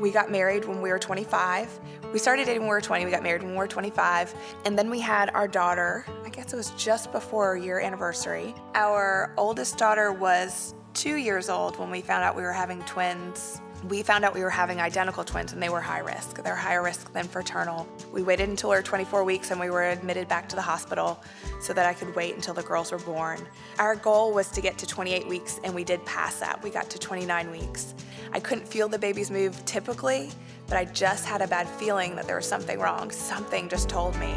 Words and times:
We 0.00 0.10
got 0.10 0.30
married 0.30 0.64
when 0.64 0.80
we 0.80 0.88
were 0.88 0.98
25. 0.98 1.78
We 2.10 2.18
started 2.18 2.46
dating 2.46 2.62
when 2.62 2.70
we 2.70 2.74
were 2.74 2.80
20. 2.80 3.04
We 3.04 3.10
got 3.10 3.22
married 3.22 3.42
when 3.42 3.52
we 3.52 3.58
were 3.58 3.68
25. 3.68 4.34
And 4.64 4.78
then 4.78 4.88
we 4.88 4.98
had 4.98 5.28
our 5.34 5.46
daughter, 5.46 6.06
I 6.24 6.30
guess 6.30 6.54
it 6.54 6.56
was 6.56 6.70
just 6.70 7.12
before 7.12 7.48
our 7.48 7.56
year 7.56 7.80
anniversary. 7.80 8.54
Our 8.74 9.34
oldest 9.36 9.76
daughter 9.76 10.10
was 10.10 10.74
two 10.94 11.16
years 11.16 11.50
old 11.50 11.78
when 11.78 11.90
we 11.90 12.00
found 12.00 12.24
out 12.24 12.34
we 12.34 12.42
were 12.42 12.52
having 12.52 12.82
twins 12.84 13.60
we 13.88 14.02
found 14.02 14.24
out 14.24 14.34
we 14.34 14.42
were 14.42 14.50
having 14.50 14.80
identical 14.80 15.24
twins 15.24 15.52
and 15.52 15.62
they 15.62 15.70
were 15.70 15.80
high 15.80 16.00
risk. 16.00 16.42
They're 16.42 16.54
higher 16.54 16.82
risk 16.82 17.12
than 17.12 17.26
fraternal. 17.26 17.88
We 18.12 18.22
waited 18.22 18.48
until 18.48 18.70
we 18.70 18.76
were 18.76 18.82
24 18.82 19.24
weeks 19.24 19.50
and 19.50 19.58
we 19.58 19.70
were 19.70 19.88
admitted 19.88 20.28
back 20.28 20.48
to 20.50 20.56
the 20.56 20.62
hospital 20.62 21.22
so 21.60 21.72
that 21.72 21.86
I 21.86 21.94
could 21.94 22.14
wait 22.14 22.34
until 22.34 22.52
the 22.52 22.62
girls 22.62 22.92
were 22.92 22.98
born. 22.98 23.40
Our 23.78 23.96
goal 23.96 24.32
was 24.32 24.50
to 24.50 24.60
get 24.60 24.76
to 24.78 24.86
28 24.86 25.26
weeks 25.26 25.60
and 25.64 25.74
we 25.74 25.84
did 25.84 26.04
pass 26.04 26.40
that. 26.40 26.62
We 26.62 26.70
got 26.70 26.90
to 26.90 26.98
29 26.98 27.50
weeks. 27.50 27.94
I 28.32 28.40
couldn't 28.40 28.68
feel 28.68 28.88
the 28.88 28.98
babies 28.98 29.30
move 29.30 29.64
typically, 29.64 30.30
but 30.68 30.76
I 30.76 30.84
just 30.84 31.24
had 31.24 31.40
a 31.40 31.48
bad 31.48 31.66
feeling 31.66 32.14
that 32.16 32.26
there 32.26 32.36
was 32.36 32.46
something 32.46 32.78
wrong. 32.78 33.10
Something 33.10 33.68
just 33.68 33.88
told 33.88 34.18
me, 34.20 34.34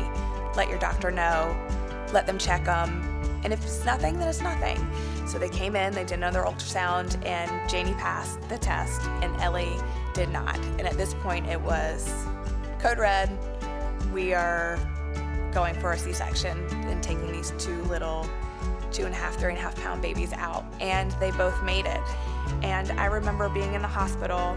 let 0.55 0.69
your 0.69 0.79
doctor 0.79 1.11
know, 1.11 1.55
let 2.13 2.25
them 2.25 2.37
check 2.37 2.65
them, 2.65 3.13
and 3.43 3.51
if 3.51 3.63
it's 3.63 3.83
nothing, 3.83 4.17
then 4.17 4.27
it's 4.27 4.41
nothing. 4.41 4.77
So 5.25 5.39
they 5.39 5.49
came 5.49 5.75
in, 5.75 5.93
they 5.93 6.03
did 6.03 6.17
another 6.17 6.43
ultrasound, 6.43 7.23
and 7.25 7.69
Janie 7.69 7.93
passed 7.93 8.41
the 8.49 8.57
test, 8.57 9.01
and 9.21 9.35
Ellie 9.41 9.77
did 10.13 10.29
not. 10.29 10.57
And 10.77 10.81
at 10.81 10.97
this 10.97 11.13
point, 11.15 11.47
it 11.47 11.59
was 11.59 12.13
code 12.79 12.99
red. 12.99 13.29
We 14.13 14.33
are 14.33 14.77
going 15.53 15.75
for 15.75 15.93
a 15.93 15.97
C 15.97 16.13
section 16.13 16.57
and 16.87 17.01
taking 17.01 17.31
these 17.31 17.51
two 17.57 17.81
little 17.83 18.27
two 18.91 19.05
and 19.05 19.13
a 19.13 19.17
half, 19.17 19.35
three 19.39 19.49
and 19.49 19.57
a 19.57 19.61
half 19.61 19.75
pound 19.77 20.01
babies 20.01 20.33
out. 20.33 20.65
And 20.79 21.11
they 21.13 21.31
both 21.31 21.61
made 21.63 21.85
it. 21.85 22.01
And 22.61 22.91
I 22.91 23.05
remember 23.05 23.49
being 23.49 23.73
in 23.73 23.81
the 23.81 23.87
hospital 23.87 24.55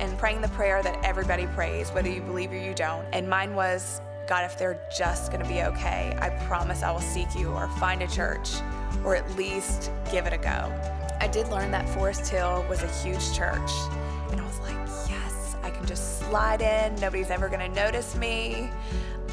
and 0.00 0.16
praying 0.18 0.40
the 0.40 0.48
prayer 0.48 0.82
that 0.82 0.98
everybody 1.04 1.46
prays, 1.48 1.90
whether 1.90 2.08
you 2.08 2.22
believe 2.22 2.52
or 2.52 2.56
you 2.56 2.74
don't. 2.74 3.06
And 3.12 3.28
mine 3.28 3.54
was, 3.54 4.00
God, 4.26 4.44
if 4.44 4.58
they're 4.58 4.80
just 4.96 5.30
gonna 5.30 5.46
be 5.46 5.62
okay, 5.62 6.16
I 6.20 6.30
promise 6.46 6.82
I 6.82 6.90
will 6.90 7.00
seek 7.00 7.34
you 7.34 7.50
or 7.50 7.68
find 7.78 8.02
a 8.02 8.08
church 8.08 8.54
or 9.04 9.14
at 9.14 9.36
least 9.36 9.90
give 10.10 10.26
it 10.26 10.32
a 10.32 10.38
go. 10.38 10.72
I 11.20 11.28
did 11.28 11.48
learn 11.48 11.70
that 11.70 11.88
Forest 11.90 12.28
Hill 12.28 12.64
was 12.68 12.82
a 12.82 12.88
huge 13.02 13.34
church, 13.36 13.70
and 14.30 14.40
I 14.40 14.44
was 14.44 14.58
like, 14.60 14.76
yes, 15.08 15.56
I 15.62 15.70
can 15.70 15.86
just 15.86 16.18
slide 16.20 16.62
in, 16.62 16.94
nobody's 16.96 17.30
ever 17.30 17.48
gonna 17.48 17.68
notice 17.68 18.16
me. 18.16 18.70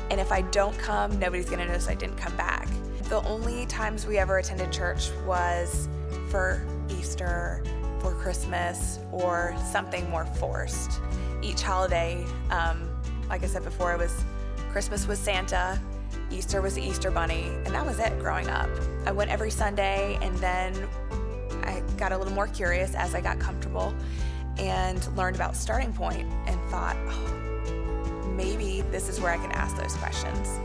And 0.10 0.20
if 0.20 0.32
I 0.32 0.42
don't 0.42 0.78
come, 0.78 1.18
nobody's 1.20 1.50
gonna 1.50 1.66
notice 1.66 1.88
I 1.88 1.96
didn't 1.96 2.18
come 2.18 2.36
back. 2.36 2.68
The 3.10 3.22
only 3.24 3.66
times 3.66 4.06
we 4.06 4.18
ever 4.18 4.38
attended 4.38 4.72
church 4.72 5.10
was 5.26 5.90
for 6.30 6.66
Easter, 6.90 7.64
for 8.00 8.14
Christmas, 8.16 9.00
or 9.12 9.56
something 9.72 10.10
more 10.10 10.26
forced. 10.26 11.02
Each 11.42 11.62
holiday, 11.62 12.26
um, 12.50 12.90
like 13.30 13.44
I 13.44 13.48
said 13.48 13.64
before, 13.64 13.94
it 13.94 14.00
was 14.00 14.24
Christmas 14.72 15.08
was 15.08 15.20
Santa, 15.20 15.82
Easter 16.32 16.62
was 16.62 16.76
the 16.76 16.82
Easter 16.82 17.12
Bunny, 17.12 17.44
and 17.66 17.68
that 17.68 17.86
was 17.86 18.00
it 18.00 18.18
growing 18.20 18.50
up. 18.50 18.70
I 19.06 19.12
went 19.12 19.30
every 19.30 19.52
Sunday, 19.52 20.18
and 20.22 20.38
then 20.38 20.88
I 21.64 21.82
got 21.98 22.12
a 22.12 22.18
little 22.18 22.34
more 22.34 22.48
curious 22.48 22.96
as 22.96 23.14
I 23.14 23.22
got 23.22 23.40
comfortable 23.40 23.94
and 24.58 25.06
learned 25.18 25.36
about 25.36 25.56
Starting 25.56 25.94
Point 25.94 26.28
and 26.48 26.60
thought, 26.70 26.96
oh, 27.08 28.34
maybe 28.36 28.82
this 28.92 29.10
is 29.10 29.20
where 29.20 29.32
I 29.32 29.38
can 29.38 29.52
ask 29.52 29.76
those 29.78 29.96
questions. 29.96 30.60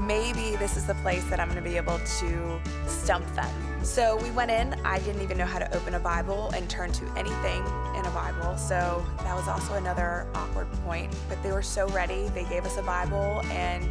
Maybe 0.00 0.56
this 0.56 0.76
is 0.76 0.86
the 0.86 0.94
place 0.96 1.24
that 1.24 1.40
I'm 1.40 1.48
going 1.48 1.62
to 1.62 1.68
be 1.68 1.76
able 1.76 1.98
to 1.98 2.60
stump 2.86 3.26
them. 3.34 3.50
So 3.82 4.16
we 4.22 4.30
went 4.32 4.50
in. 4.50 4.74
I 4.84 4.98
didn't 4.98 5.22
even 5.22 5.38
know 5.38 5.46
how 5.46 5.58
to 5.58 5.74
open 5.74 5.94
a 5.94 6.00
Bible 6.00 6.50
and 6.50 6.68
turn 6.68 6.92
to 6.92 7.04
anything 7.16 7.64
in 7.96 8.04
a 8.04 8.10
Bible. 8.10 8.56
So 8.58 9.06
that 9.20 9.34
was 9.34 9.48
also 9.48 9.74
another 9.74 10.26
awkward 10.34 10.70
point. 10.84 11.16
But 11.28 11.42
they 11.42 11.50
were 11.50 11.62
so 11.62 11.88
ready. 11.88 12.28
They 12.28 12.44
gave 12.44 12.66
us 12.66 12.76
a 12.76 12.82
Bible 12.82 13.40
and 13.46 13.90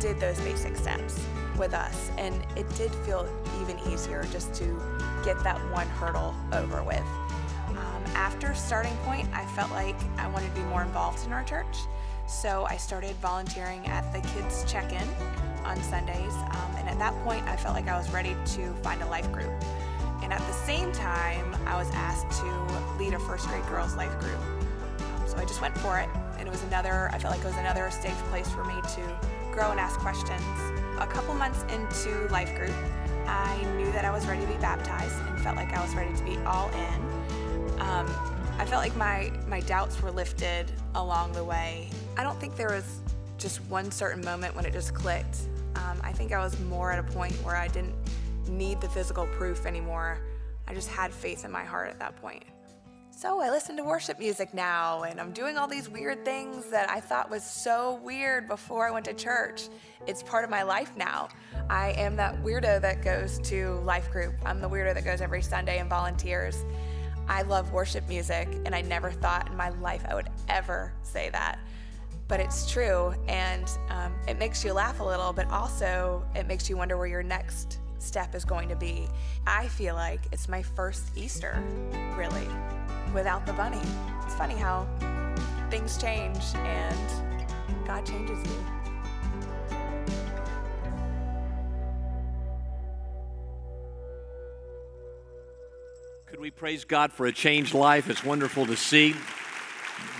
did 0.00 0.20
those 0.20 0.40
basic 0.40 0.76
steps 0.76 1.24
with 1.58 1.74
us. 1.74 2.10
And 2.18 2.34
it 2.56 2.68
did 2.76 2.94
feel 3.04 3.28
even 3.60 3.78
easier 3.90 4.24
just 4.32 4.54
to 4.54 4.64
get 5.24 5.42
that 5.44 5.58
one 5.72 5.86
hurdle 5.88 6.34
over 6.52 6.82
with. 6.82 7.02
Um, 7.68 8.02
after 8.14 8.54
starting 8.54 8.96
point, 8.98 9.28
I 9.32 9.44
felt 9.46 9.70
like 9.70 9.96
I 10.16 10.28
wanted 10.28 10.54
to 10.54 10.60
be 10.60 10.66
more 10.68 10.82
involved 10.82 11.26
in 11.26 11.32
our 11.32 11.44
church. 11.44 11.76
So 12.26 12.66
I 12.68 12.76
started 12.76 13.14
volunteering 13.16 13.86
at 13.86 14.12
the 14.12 14.20
kids 14.28 14.70
check 14.70 14.92
in 14.92 15.08
on 15.64 15.82
Sundays. 15.82 16.32
Um, 16.32 16.76
and 16.76 16.88
at 16.88 16.98
that 16.98 17.14
point, 17.24 17.42
I 17.44 17.56
felt 17.56 17.74
like 17.74 17.88
I 17.88 17.98
was 17.98 18.10
ready 18.10 18.36
to 18.54 18.72
find 18.82 19.02
a 19.02 19.06
life 19.06 19.30
group. 19.32 19.52
And 20.22 20.32
at 20.32 20.40
the 20.46 20.52
same 20.52 20.92
time, 20.92 21.56
I 21.66 21.76
was 21.76 21.90
asked 21.92 22.30
to 22.40 22.98
lead 22.98 23.14
a 23.14 23.18
first 23.18 23.46
grade 23.48 23.66
girls 23.66 23.96
life 23.96 24.18
group. 24.20 24.38
Um, 24.38 25.28
so 25.28 25.36
I 25.38 25.44
just 25.44 25.60
went 25.60 25.76
for 25.78 25.98
it. 25.98 26.08
And 26.38 26.46
it 26.46 26.50
was 26.50 26.62
another, 26.64 27.08
I 27.12 27.18
felt 27.18 27.34
like 27.34 27.42
it 27.44 27.46
was 27.46 27.56
another 27.56 27.90
safe 27.90 28.18
place 28.30 28.48
for 28.50 28.64
me 28.64 28.74
to 28.74 29.20
grow 29.58 29.72
and 29.72 29.80
ask 29.80 29.98
questions. 29.98 30.40
A 31.00 31.06
couple 31.08 31.34
months 31.34 31.64
into 31.74 32.28
life 32.28 32.54
group, 32.54 32.72
I 33.26 33.60
knew 33.76 33.90
that 33.90 34.04
I 34.04 34.10
was 34.12 34.24
ready 34.24 34.42
to 34.42 34.46
be 34.46 34.56
baptized 34.58 35.16
and 35.26 35.40
felt 35.40 35.56
like 35.56 35.72
I 35.72 35.82
was 35.82 35.92
ready 35.96 36.16
to 36.16 36.22
be 36.22 36.36
all 36.46 36.70
in. 36.70 37.80
Um, 37.80 38.06
I 38.56 38.64
felt 38.64 38.84
like 38.84 38.94
my, 38.94 39.32
my 39.48 39.58
doubts 39.58 40.00
were 40.00 40.12
lifted 40.12 40.70
along 40.94 41.32
the 41.32 41.42
way. 41.42 41.90
I 42.16 42.22
don't 42.22 42.38
think 42.38 42.54
there 42.54 42.70
was 42.70 43.00
just 43.36 43.60
one 43.62 43.90
certain 43.90 44.24
moment 44.24 44.54
when 44.54 44.64
it 44.64 44.72
just 44.72 44.94
clicked. 44.94 45.38
Um, 45.74 46.00
I 46.04 46.12
think 46.12 46.30
I 46.30 46.38
was 46.38 46.56
more 46.60 46.92
at 46.92 47.00
a 47.00 47.12
point 47.12 47.34
where 47.42 47.56
I 47.56 47.66
didn't 47.66 47.96
need 48.48 48.80
the 48.80 48.88
physical 48.88 49.26
proof 49.26 49.66
anymore. 49.66 50.20
I 50.68 50.74
just 50.74 50.88
had 50.88 51.12
faith 51.12 51.44
in 51.44 51.50
my 51.50 51.64
heart 51.64 51.90
at 51.90 51.98
that 51.98 52.14
point. 52.22 52.44
So 53.20 53.40
I 53.40 53.50
listen 53.50 53.76
to 53.78 53.82
worship 53.82 54.20
music 54.20 54.54
now, 54.54 55.02
and 55.02 55.20
I'm 55.20 55.32
doing 55.32 55.58
all 55.58 55.66
these 55.66 55.88
weird 55.88 56.24
things 56.24 56.66
that 56.66 56.88
I 56.88 57.00
thought 57.00 57.28
was 57.28 57.42
so 57.42 57.98
weird 58.04 58.46
before 58.46 58.86
I 58.86 58.92
went 58.92 59.04
to 59.06 59.12
church. 59.12 59.70
It's 60.06 60.22
part 60.22 60.44
of 60.44 60.50
my 60.50 60.62
life 60.62 60.92
now. 60.96 61.28
I 61.68 61.94
am 61.94 62.14
that 62.14 62.40
weirdo 62.44 62.80
that 62.80 63.02
goes 63.02 63.40
to 63.40 63.80
life 63.80 64.08
group. 64.12 64.34
I'm 64.46 64.60
the 64.60 64.70
weirdo 64.70 64.94
that 64.94 65.04
goes 65.04 65.20
every 65.20 65.42
Sunday 65.42 65.80
and 65.80 65.90
volunteers. 65.90 66.64
I 67.26 67.42
love 67.42 67.72
worship 67.72 68.08
music, 68.08 68.46
and 68.64 68.72
I 68.72 68.82
never 68.82 69.10
thought 69.10 69.50
in 69.50 69.56
my 69.56 69.70
life 69.70 70.04
I 70.08 70.14
would 70.14 70.28
ever 70.48 70.92
say 71.02 71.28
that. 71.30 71.58
But 72.28 72.38
it's 72.38 72.70
true, 72.70 73.16
and 73.26 73.68
um, 73.88 74.14
it 74.28 74.38
makes 74.38 74.64
you 74.64 74.72
laugh 74.72 75.00
a 75.00 75.04
little, 75.04 75.32
but 75.32 75.48
also 75.48 76.24
it 76.36 76.46
makes 76.46 76.70
you 76.70 76.76
wonder 76.76 76.96
where 76.96 77.08
your 77.08 77.24
next 77.24 77.80
step 77.98 78.34
is 78.34 78.44
going 78.44 78.68
to 78.68 78.76
be. 78.76 79.06
I 79.46 79.68
feel 79.68 79.94
like 79.94 80.20
it's 80.32 80.48
my 80.48 80.62
first 80.62 81.04
Easter, 81.16 81.62
really 82.16 82.46
without 83.14 83.46
the 83.46 83.52
bunny. 83.52 83.80
It's 84.24 84.34
funny 84.34 84.54
how 84.54 84.86
things 85.70 85.98
change 85.98 86.38
and 86.54 87.86
God 87.86 88.04
changes 88.06 88.38
you. 88.44 88.66
Could 96.26 96.40
we 96.40 96.50
praise 96.50 96.84
God 96.84 97.12
for 97.12 97.26
a 97.26 97.32
changed 97.32 97.74
life? 97.74 98.08
It's 98.08 98.22
wonderful 98.22 98.66
to 98.66 98.76
see 98.76 99.14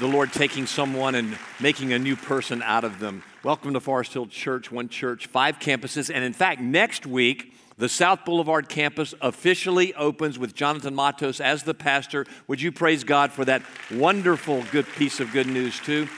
the 0.00 0.06
Lord 0.06 0.32
taking 0.32 0.66
someone 0.66 1.14
and 1.14 1.38
making 1.60 1.92
a 1.92 1.98
new 1.98 2.16
person 2.16 2.62
out 2.62 2.84
of 2.84 2.98
them. 2.98 3.22
Welcome 3.44 3.74
to 3.74 3.80
Forest 3.80 4.14
Hill 4.14 4.26
Church, 4.26 4.72
one 4.72 4.88
church, 4.88 5.26
five 5.26 5.58
campuses. 5.58 6.12
And 6.12 6.24
in 6.24 6.32
fact, 6.32 6.60
next 6.60 7.06
week, 7.06 7.52
the 7.78 7.88
South 7.88 8.24
Boulevard 8.24 8.68
campus 8.68 9.14
officially 9.20 9.94
opens 9.94 10.38
with 10.38 10.54
Jonathan 10.54 10.94
Matos 10.94 11.40
as 11.40 11.62
the 11.62 11.74
pastor. 11.74 12.26
Would 12.48 12.60
you 12.60 12.72
praise 12.72 13.04
God 13.04 13.32
for 13.32 13.44
that 13.44 13.62
wonderful 13.90 14.64
good 14.72 14.86
piece 14.96 15.20
of 15.20 15.32
good 15.32 15.46
news, 15.46 15.78
too? 15.78 16.08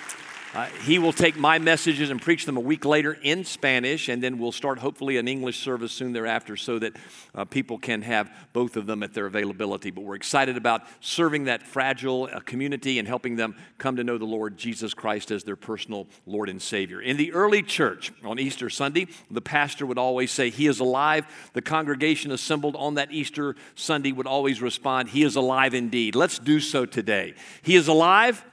Uh, 0.52 0.66
he 0.84 0.98
will 0.98 1.12
take 1.12 1.36
my 1.36 1.60
messages 1.60 2.10
and 2.10 2.20
preach 2.20 2.44
them 2.44 2.56
a 2.56 2.60
week 2.60 2.84
later 2.84 3.16
in 3.22 3.44
Spanish, 3.44 4.08
and 4.08 4.20
then 4.20 4.36
we'll 4.36 4.50
start 4.50 4.80
hopefully 4.80 5.16
an 5.16 5.28
English 5.28 5.60
service 5.60 5.92
soon 5.92 6.12
thereafter 6.12 6.56
so 6.56 6.76
that 6.76 6.96
uh, 7.36 7.44
people 7.44 7.78
can 7.78 8.02
have 8.02 8.28
both 8.52 8.76
of 8.76 8.86
them 8.86 9.04
at 9.04 9.14
their 9.14 9.26
availability. 9.26 9.92
But 9.92 10.02
we're 10.02 10.16
excited 10.16 10.56
about 10.56 10.82
serving 10.98 11.44
that 11.44 11.62
fragile 11.62 12.28
uh, 12.32 12.40
community 12.40 12.98
and 12.98 13.06
helping 13.06 13.36
them 13.36 13.54
come 13.78 13.94
to 13.94 14.02
know 14.02 14.18
the 14.18 14.24
Lord 14.24 14.56
Jesus 14.56 14.92
Christ 14.92 15.30
as 15.30 15.44
their 15.44 15.54
personal 15.54 16.08
Lord 16.26 16.48
and 16.48 16.60
Savior. 16.60 17.00
In 17.00 17.16
the 17.16 17.32
early 17.32 17.62
church 17.62 18.12
on 18.24 18.40
Easter 18.40 18.68
Sunday, 18.68 19.06
the 19.30 19.40
pastor 19.40 19.86
would 19.86 19.98
always 19.98 20.32
say, 20.32 20.50
He 20.50 20.66
is 20.66 20.80
alive. 20.80 21.26
The 21.52 21.62
congregation 21.62 22.32
assembled 22.32 22.74
on 22.74 22.94
that 22.94 23.12
Easter 23.12 23.54
Sunday 23.76 24.10
would 24.10 24.26
always 24.26 24.60
respond, 24.60 25.10
He 25.10 25.22
is 25.22 25.36
alive 25.36 25.74
indeed. 25.74 26.16
Let's 26.16 26.40
do 26.40 26.58
so 26.58 26.86
today. 26.86 27.34
He 27.62 27.76
is 27.76 27.86
alive. 27.86 28.44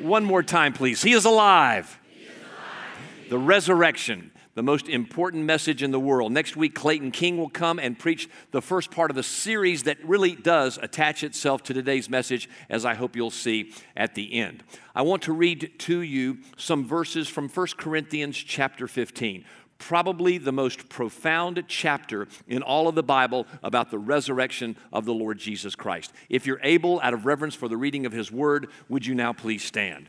One 0.00 0.24
more 0.24 0.42
time, 0.42 0.72
please. 0.72 1.02
He 1.02 1.12
is 1.12 1.24
alive. 1.24 1.98
He 2.08 2.24
is 2.24 2.30
alive. 2.30 3.28
The 3.28 3.38
resurrection, 3.38 4.30
the 4.54 4.62
most 4.62 4.88
important 4.88 5.44
message 5.44 5.82
in 5.82 5.90
the 5.90 6.00
world. 6.00 6.32
Next 6.32 6.56
week, 6.56 6.74
Clayton 6.74 7.10
King 7.10 7.36
will 7.36 7.48
come 7.48 7.78
and 7.78 7.98
preach 7.98 8.28
the 8.50 8.62
first 8.62 8.90
part 8.90 9.10
of 9.10 9.16
a 9.16 9.22
series 9.22 9.84
that 9.84 10.02
really 10.04 10.34
does 10.34 10.78
attach 10.80 11.22
itself 11.22 11.62
to 11.64 11.74
today's 11.74 12.08
message, 12.08 12.48
as 12.68 12.84
I 12.84 12.94
hope 12.94 13.16
you'll 13.16 13.30
see 13.30 13.72
at 13.96 14.14
the 14.14 14.34
end. 14.34 14.64
I 14.94 15.02
want 15.02 15.22
to 15.22 15.32
read 15.32 15.72
to 15.80 16.00
you 16.00 16.38
some 16.56 16.86
verses 16.86 17.28
from 17.28 17.48
1 17.48 17.66
Corinthians 17.76 18.36
chapter 18.36 18.86
15 18.86 19.44
probably 19.82 20.38
the 20.38 20.52
most 20.52 20.88
profound 20.88 21.64
chapter 21.66 22.28
in 22.46 22.62
all 22.62 22.86
of 22.86 22.94
the 22.94 23.02
Bible 23.02 23.48
about 23.64 23.90
the 23.90 23.98
resurrection 23.98 24.76
of 24.92 25.04
the 25.04 25.12
Lord 25.12 25.38
Jesus 25.38 25.74
Christ. 25.74 26.12
If 26.28 26.46
you're 26.46 26.60
able, 26.62 27.00
out 27.00 27.14
of 27.14 27.26
reverence 27.26 27.56
for 27.56 27.66
the 27.66 27.76
reading 27.76 28.06
of 28.06 28.12
His 28.12 28.30
Word, 28.30 28.68
would 28.88 29.04
you 29.04 29.14
now 29.16 29.32
please 29.32 29.64
stand? 29.64 30.08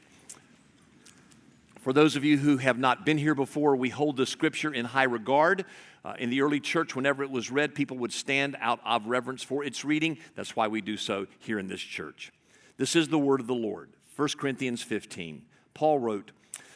For 1.79 1.91
those 1.91 2.15
of 2.15 2.23
you 2.23 2.37
who 2.37 2.57
have 2.57 2.77
not 2.77 3.03
been 3.03 3.17
here 3.17 3.33
before, 3.33 3.75
we 3.75 3.89
hold 3.89 4.15
the 4.15 4.27
scripture 4.27 4.71
in 4.71 4.85
high 4.85 5.03
regard. 5.03 5.65
Uh, 6.05 6.13
in 6.19 6.29
the 6.29 6.41
early 6.41 6.59
church, 6.59 6.95
whenever 6.95 7.23
it 7.23 7.31
was 7.31 7.49
read, 7.49 7.73
people 7.73 7.97
would 7.97 8.13
stand 8.13 8.55
out 8.61 8.79
of 8.85 9.07
reverence 9.07 9.41
for 9.41 9.63
its 9.63 9.83
reading. 9.83 10.19
That's 10.35 10.55
why 10.55 10.67
we 10.67 10.81
do 10.81 10.97
so 10.97 11.25
here 11.39 11.57
in 11.57 11.67
this 11.67 11.81
church. 11.81 12.31
This 12.77 12.95
is 12.95 13.07
the 13.07 13.17
word 13.17 13.39
of 13.39 13.47
the 13.47 13.55
Lord. 13.55 13.89
1 14.15 14.29
Corinthians 14.37 14.83
15. 14.83 15.41
Paul 15.73 15.97
wrote, 15.97 16.31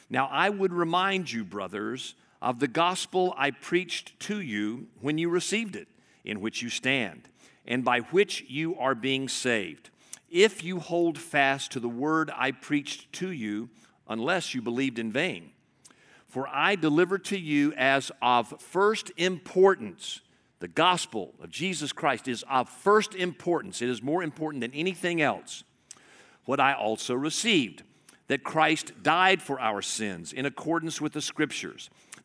Now 0.09 0.27
I 0.31 0.49
would 0.49 0.73
remind 0.73 1.31
you, 1.31 1.43
brothers, 1.43 2.15
of 2.41 2.59
the 2.59 2.67
gospel 2.67 3.33
I 3.37 3.51
preached 3.51 4.19
to 4.21 4.39
you 4.41 4.87
when 5.01 5.17
you 5.17 5.29
received 5.29 5.75
it, 5.75 5.87
in 6.23 6.41
which 6.41 6.61
you 6.61 6.69
stand, 6.69 7.29
and 7.65 7.83
by 7.83 7.99
which 7.99 8.45
you 8.47 8.75
are 8.77 8.95
being 8.95 9.27
saved, 9.27 9.89
if 10.29 10.63
you 10.63 10.79
hold 10.79 11.17
fast 11.17 11.71
to 11.71 11.79
the 11.79 11.89
word 11.89 12.31
I 12.35 12.51
preached 12.51 13.11
to 13.13 13.31
you, 13.31 13.69
unless 14.07 14.53
you 14.53 14.61
believed 14.61 14.99
in 14.99 15.11
vain. 15.11 15.51
For 16.27 16.47
I 16.47 16.75
delivered 16.75 17.25
to 17.25 17.37
you 17.37 17.73
as 17.73 18.11
of 18.21 18.61
first 18.61 19.11
importance. 19.17 20.21
The 20.59 20.67
gospel 20.67 21.33
of 21.41 21.49
Jesus 21.49 21.91
Christ 21.93 22.27
is 22.27 22.43
of 22.49 22.69
first 22.69 23.15
importance. 23.15 23.81
It 23.81 23.89
is 23.89 24.01
more 24.01 24.23
important 24.23 24.61
than 24.61 24.73
anything 24.73 25.21
else. 25.21 25.63
What 26.45 26.59
I 26.59 26.73
also 26.73 27.13
received 27.13 27.83
that 28.27 28.43
Christ 28.43 29.03
died 29.03 29.41
for 29.41 29.59
our 29.59 29.81
sins 29.81 30.33
in 30.33 30.45
accordance 30.45 30.99
with 30.99 31.13
the 31.13 31.21
scriptures, 31.21 31.89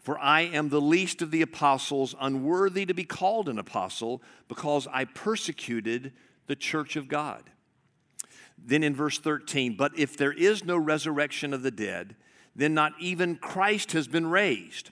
For 0.00 0.18
I 0.18 0.42
am 0.42 0.70
the 0.70 0.80
least 0.80 1.20
of 1.20 1.30
the 1.30 1.42
apostles, 1.42 2.14
unworthy 2.18 2.86
to 2.86 2.94
be 2.94 3.04
called 3.04 3.48
an 3.48 3.58
apostle, 3.58 4.22
because 4.48 4.88
I 4.90 5.04
persecuted 5.04 6.12
the 6.46 6.56
church 6.56 6.96
of 6.96 7.06
God. 7.06 7.44
Then 8.58 8.82
in 8.82 8.94
verse 8.94 9.18
13, 9.18 9.76
but 9.76 9.92
if 9.98 10.16
there 10.16 10.32
is 10.32 10.64
no 10.64 10.76
resurrection 10.76 11.52
of 11.52 11.62
the 11.62 11.70
dead, 11.70 12.16
then 12.56 12.74
not 12.74 12.92
even 12.98 13.36
Christ 13.36 13.92
has 13.92 14.08
been 14.08 14.26
raised. 14.26 14.90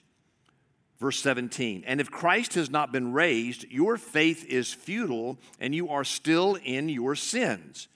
Verse 1.00 1.20
17, 1.20 1.84
and 1.86 2.00
if 2.00 2.10
Christ 2.10 2.54
has 2.54 2.70
not 2.70 2.92
been 2.92 3.12
raised, 3.12 3.64
your 3.70 3.96
faith 3.96 4.44
is 4.46 4.74
futile 4.74 5.38
and 5.60 5.74
you 5.74 5.88
are 5.88 6.02
still 6.02 6.56
in 6.56 6.88
your 6.88 7.14
sins. 7.14 7.88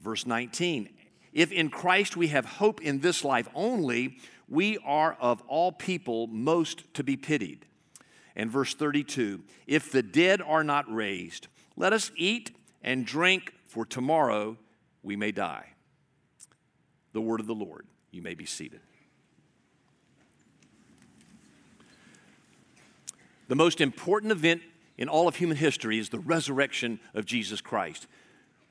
Verse 0.00 0.26
19, 0.26 0.88
if 1.32 1.50
in 1.50 1.70
Christ 1.70 2.16
we 2.16 2.28
have 2.28 2.44
hope 2.44 2.80
in 2.82 3.00
this 3.00 3.24
life 3.24 3.48
only, 3.54 4.16
we 4.50 4.78
are 4.84 5.16
of 5.20 5.40
all 5.42 5.72
people 5.72 6.26
most 6.26 6.92
to 6.94 7.04
be 7.04 7.16
pitied. 7.16 7.64
And 8.36 8.50
verse 8.50 8.74
32, 8.74 9.42
if 9.66 9.90
the 9.92 10.02
dead 10.02 10.42
are 10.42 10.64
not 10.64 10.92
raised, 10.92 11.46
let 11.76 11.92
us 11.92 12.10
eat 12.16 12.56
and 12.82 13.06
drink, 13.06 13.54
for 13.66 13.86
tomorrow 13.86 14.56
we 15.02 15.16
may 15.16 15.30
die. 15.30 15.66
The 17.12 17.20
word 17.20 17.40
of 17.40 17.46
the 17.46 17.54
Lord. 17.54 17.86
You 18.10 18.22
may 18.22 18.34
be 18.34 18.44
seated. 18.44 18.80
The 23.48 23.56
most 23.56 23.80
important 23.80 24.32
event 24.32 24.62
in 24.96 25.08
all 25.08 25.26
of 25.26 25.36
human 25.36 25.56
history 25.56 25.98
is 25.98 26.08
the 26.08 26.18
resurrection 26.18 27.00
of 27.14 27.24
Jesus 27.24 27.60
Christ. 27.60 28.06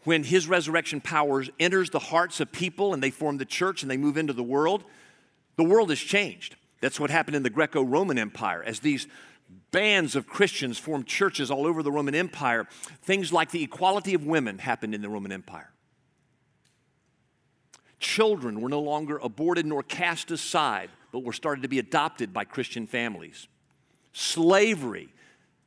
When 0.04 0.24
his 0.24 0.48
resurrection 0.48 1.02
power 1.02 1.44
enters 1.60 1.90
the 1.90 2.00
hearts 2.00 2.40
of 2.40 2.52
people 2.52 2.94
and 2.94 3.04
they 3.04 3.10
form 3.10 3.38
the 3.38 3.46
church 3.46 3.81
and 3.81 3.92
they 3.92 3.98
move 3.98 4.18
into 4.18 4.31
the 4.31 4.44
world, 4.44 4.86
the 5.60 5.66
world 5.66 5.90
has 5.90 6.00
changed. 6.00 6.56
That's 6.80 7.02
what 7.02 7.10
happened 7.10 7.36
in 7.36 7.44
the 7.44 7.50
Greco 7.50 7.84
Roman 7.84 8.18
Empire. 8.18 8.64
As 8.64 8.80
these 8.80 9.08
bands 9.72 10.16
of 10.16 10.26
Christians 10.26 10.80
formed 10.80 11.06
churches 11.06 11.52
all 11.52 11.68
over 11.68 11.84
the 11.84 11.92
Roman 11.92 12.16
Empire, 12.16 12.66
things 13.02 13.34
like 13.34 13.52
the 13.52 13.62
equality 13.62 14.14
of 14.14 14.26
women 14.26 14.60
happened 14.60 14.96
in 14.96 15.02
the 15.02 15.10
Roman 15.10 15.34
Empire. 15.34 15.70
Children 18.00 18.62
were 18.62 18.70
no 18.70 18.80
longer 18.80 19.18
aborted 19.18 19.66
nor 19.66 19.84
cast 19.84 20.32
aside, 20.32 20.92
but 21.12 21.26
were 21.26 21.34
started 21.34 21.64
to 21.64 21.68
be 21.68 21.80
adopted 21.80 22.32
by 22.32 22.46
Christian 22.46 22.88
families 22.88 23.50
slavery, 24.14 25.10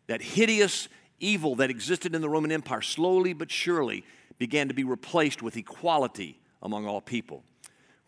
that 0.07 0.23
hideous 0.23 0.89
evil 1.21 1.55
that 1.57 1.69
existed 1.69 2.15
in 2.15 2.23
the 2.23 2.31
Roman 2.31 2.51
Empire, 2.51 2.81
slowly 2.81 3.35
but 3.35 3.51
surely 3.51 4.05
began 4.39 4.69
to 4.69 4.75
be 4.75 4.85
replaced 4.85 5.43
with 5.43 5.59
equality 5.59 6.41
among 6.63 6.87
all 6.87 7.03
people. 7.03 7.45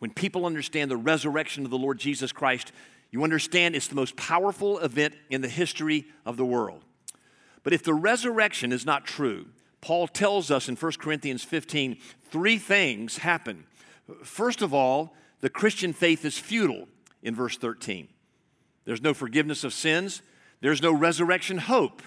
When 0.05 0.13
people 0.13 0.45
understand 0.45 0.91
the 0.91 0.97
resurrection 0.97 1.65
of 1.65 1.71
the 1.71 1.79
Lord 1.79 1.97
Jesus 1.97 2.31
Christ, 2.31 2.71
you 3.09 3.23
understand 3.23 3.75
it's 3.75 3.87
the 3.87 3.95
most 3.95 4.15
powerful 4.15 4.77
event 4.77 5.15
in 5.31 5.41
the 5.41 5.47
history 5.47 6.05
of 6.27 6.37
the 6.37 6.45
world. 6.45 6.83
But 7.63 7.73
if 7.73 7.81
the 7.81 7.95
resurrection 7.95 8.71
is 8.71 8.85
not 8.85 9.07
true, 9.07 9.47
Paul 9.81 10.07
tells 10.07 10.51
us 10.51 10.69
in 10.69 10.75
1 10.75 10.91
Corinthians 10.99 11.43
15 11.43 11.97
three 12.29 12.59
things 12.59 13.17
happen. 13.17 13.63
First 14.23 14.61
of 14.61 14.75
all, 14.75 15.15
the 15.41 15.49
Christian 15.49 15.91
faith 15.91 16.23
is 16.23 16.37
futile 16.37 16.87
in 17.23 17.33
verse 17.33 17.57
13. 17.57 18.07
There's 18.83 19.01
no 19.01 19.15
forgiveness 19.15 19.63
of 19.63 19.73
sins, 19.73 20.21
there's 20.61 20.83
no 20.83 20.91
resurrection 20.91 21.57
hope. 21.57 22.03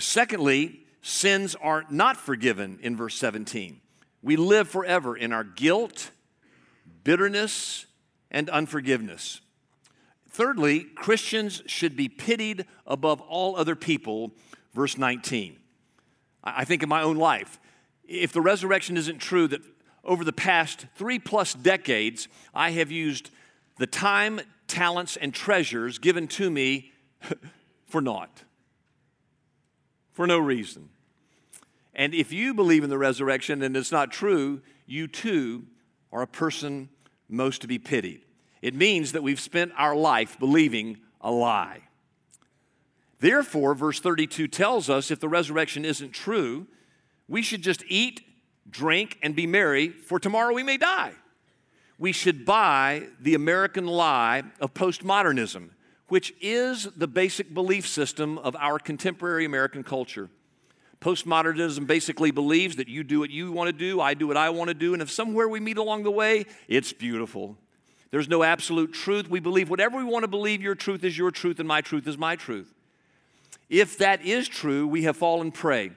Secondly, 0.00 0.80
sins 1.00 1.54
are 1.62 1.84
not 1.90 2.16
forgiven 2.16 2.80
in 2.82 2.96
verse 2.96 3.14
17. 3.14 3.80
We 4.20 4.34
live 4.34 4.68
forever 4.68 5.16
in 5.16 5.32
our 5.32 5.44
guilt, 5.44 6.10
bitterness, 7.04 7.86
and 8.30 8.48
unforgiveness. 8.50 9.40
Thirdly, 10.28 10.80
Christians 10.80 11.62
should 11.66 11.96
be 11.96 12.08
pitied 12.08 12.64
above 12.86 13.20
all 13.20 13.56
other 13.56 13.76
people, 13.76 14.32
verse 14.72 14.96
19. 14.96 15.58
I 16.42 16.64
think 16.64 16.82
in 16.82 16.88
my 16.88 17.02
own 17.02 17.16
life, 17.16 17.60
if 18.08 18.32
the 18.32 18.40
resurrection 18.40 18.96
isn't 18.96 19.18
true, 19.18 19.46
that 19.48 19.60
over 20.04 20.24
the 20.24 20.32
past 20.32 20.86
three 20.96 21.18
plus 21.18 21.54
decades, 21.54 22.28
I 22.54 22.70
have 22.70 22.90
used 22.90 23.30
the 23.78 23.86
time, 23.86 24.40
talents, 24.66 25.16
and 25.16 25.32
treasures 25.32 25.98
given 25.98 26.26
to 26.28 26.50
me 26.50 26.92
for 27.86 28.00
naught, 28.00 28.42
for 30.12 30.26
no 30.26 30.38
reason. 30.38 30.88
And 31.94 32.14
if 32.14 32.32
you 32.32 32.54
believe 32.54 32.84
in 32.84 32.90
the 32.90 32.98
resurrection 32.98 33.62
and 33.62 33.76
it's 33.76 33.92
not 33.92 34.10
true, 34.10 34.62
you 34.86 35.06
too 35.06 35.66
are 36.10 36.22
a 36.22 36.26
person 36.26 36.88
most 37.32 37.60
to 37.62 37.66
be 37.66 37.78
pitied. 37.78 38.22
It 38.60 38.74
means 38.74 39.12
that 39.12 39.22
we've 39.22 39.40
spent 39.40 39.72
our 39.76 39.96
life 39.96 40.38
believing 40.38 40.98
a 41.20 41.30
lie. 41.30 41.80
Therefore, 43.18 43.74
verse 43.74 44.00
32 44.00 44.48
tells 44.48 44.90
us 44.90 45.10
if 45.10 45.20
the 45.20 45.28
resurrection 45.28 45.84
isn't 45.84 46.12
true, 46.12 46.66
we 47.28 47.42
should 47.42 47.62
just 47.62 47.84
eat, 47.88 48.20
drink, 48.68 49.18
and 49.22 49.34
be 49.34 49.46
merry, 49.46 49.88
for 49.88 50.18
tomorrow 50.18 50.52
we 50.52 50.62
may 50.62 50.76
die 50.76 51.14
we 52.02 52.10
should 52.10 52.44
buy 52.44 53.06
the 53.20 53.34
American 53.34 53.86
lie 53.86 54.42
of 54.60 54.74
postmodernism, 54.74 55.70
which 56.08 56.34
is 56.40 56.88
the 56.96 57.06
basic 57.06 57.54
belief 57.54 57.86
system 57.86 58.38
of 58.38 58.56
our 58.56 58.80
contemporary 58.80 59.44
American 59.44 59.84
culture. 59.84 60.28
Postmodernism 61.02 61.86
basically 61.86 62.30
believes 62.30 62.76
that 62.76 62.88
you 62.88 63.02
do 63.02 63.20
what 63.20 63.30
you 63.30 63.52
want 63.52 63.68
to 63.68 63.72
do, 63.72 64.00
I 64.00 64.14
do 64.14 64.26
what 64.26 64.36
I 64.36 64.50
want 64.50 64.68
to 64.68 64.74
do, 64.74 64.92
and 64.92 65.02
if 65.02 65.10
somewhere 65.10 65.48
we 65.48 65.60
meet 65.60 65.76
along 65.76 66.04
the 66.04 66.10
way, 66.10 66.46
it's 66.68 66.92
beautiful. 66.92 67.56
There's 68.10 68.28
no 68.28 68.42
absolute 68.42 68.92
truth. 68.92 69.28
We 69.28 69.40
believe 69.40 69.68
whatever 69.68 69.98
we 69.98 70.04
want 70.04 70.22
to 70.22 70.28
believe, 70.28 70.62
your 70.62 70.74
truth 70.74 71.02
is 71.02 71.18
your 71.18 71.30
truth, 71.30 71.58
and 71.58 71.66
my 71.66 71.80
truth 71.80 72.06
is 72.06 72.16
my 72.16 72.36
truth. 72.36 72.72
If 73.68 73.98
that 73.98 74.24
is 74.24 74.48
true, 74.48 74.86
we 74.86 75.02
have 75.02 75.16
fallen 75.16 75.50
prey 75.50 75.90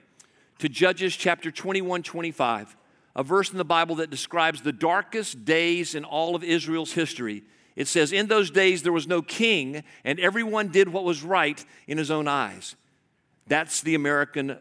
to 0.60 0.70
Judges 0.70 1.16
chapter 1.16 1.52
21 1.52 2.04
25 2.04 2.76
a 3.16 3.24
verse 3.24 3.52
in 3.52 3.58
the 3.58 3.66
Bible 3.66 3.96
that 3.96 4.10
describes 4.10 4.62
the 4.62 4.74
darkest 4.74 5.46
days 5.46 5.96
in 5.96 6.04
all 6.04 6.36
of 6.36 6.44
Israel's 6.44 6.92
history. 6.92 7.44
It 7.76 7.88
says, 7.88 8.12
In 8.12 8.28
those 8.28 8.52
days 8.52 8.84
there 8.84 8.92
was 8.92 9.08
no 9.08 9.22
king, 9.22 9.84
and 10.04 10.20
everyone 10.20 10.68
did 10.68 10.90
what 10.90 11.06
was 11.06 11.24
right 11.24 11.64
in 11.88 11.98
his 11.98 12.12
own 12.12 12.28
eyes. 12.28 12.76
That's 13.48 13.82
the 13.82 13.96
American 13.96 14.60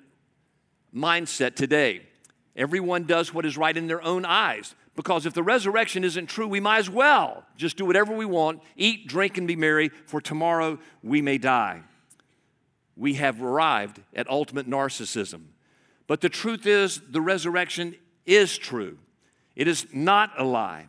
mindset 0.95 1.57
today. 1.57 2.03
Everyone 2.57 3.05
does 3.05 3.35
what 3.35 3.45
is 3.45 3.57
right 3.57 3.77
in 3.77 3.87
their 3.89 4.03
own 4.03 4.25
eyes. 4.25 4.75
Because 4.97 5.27
if 5.27 5.35
the 5.35 5.43
resurrection 5.43 6.05
isn't 6.05 6.27
true, 6.29 6.47
we 6.47 6.61
might 6.61 6.79
as 6.79 6.89
well 6.89 7.45
just 7.57 7.77
do 7.77 7.85
whatever 7.85 8.15
we 8.15 8.25
want, 8.25 8.63
eat, 8.77 9.09
drink, 9.09 9.37
and 9.37 9.49
be 9.49 9.57
merry, 9.57 9.89
for 9.89 10.21
tomorrow 10.21 10.79
we 11.03 11.21
may 11.21 11.37
die. 11.37 11.83
we 12.97 13.15
have 13.15 13.43
arrived 13.43 14.01
at 14.15 14.29
ultimate 14.31 14.69
narcissism. 14.69 15.47
But 16.07 16.21
the 16.21 16.29
truth 16.29 16.67
is, 16.67 17.01
the 17.11 17.21
resurrection 17.21 17.97
is 18.27 18.57
true. 18.57 18.99
It 19.57 19.69
is 19.69 19.87
not 19.93 20.31
a 20.39 20.45
lie. 20.45 20.89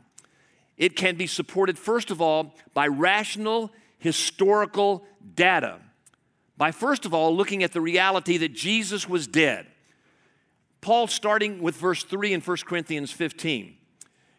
It 0.78 0.96
can 0.96 1.16
be 1.16 1.28
supported, 1.28 1.80
first 1.80 2.12
of 2.12 2.22
all, 2.22 2.54
by 2.74 2.88
rational 2.88 3.72
historical 3.98 5.06
data. 5.36 5.80
By 6.58 6.72
first 6.72 7.06
of 7.06 7.14
all 7.14 7.36
looking 7.36 7.64
at 7.64 7.72
the 7.72 7.82
reality 7.82 8.38
that 8.38 8.54
Jesus 8.54 9.08
was 9.08 9.28
dead. 9.28 9.68
Paul, 10.86 11.08
starting 11.08 11.63
with 11.63 11.77
verse 11.77 12.04
3 12.04 12.34
in 12.34 12.42
1 12.42 12.58
Corinthians 12.58 13.12
15, 13.12 13.75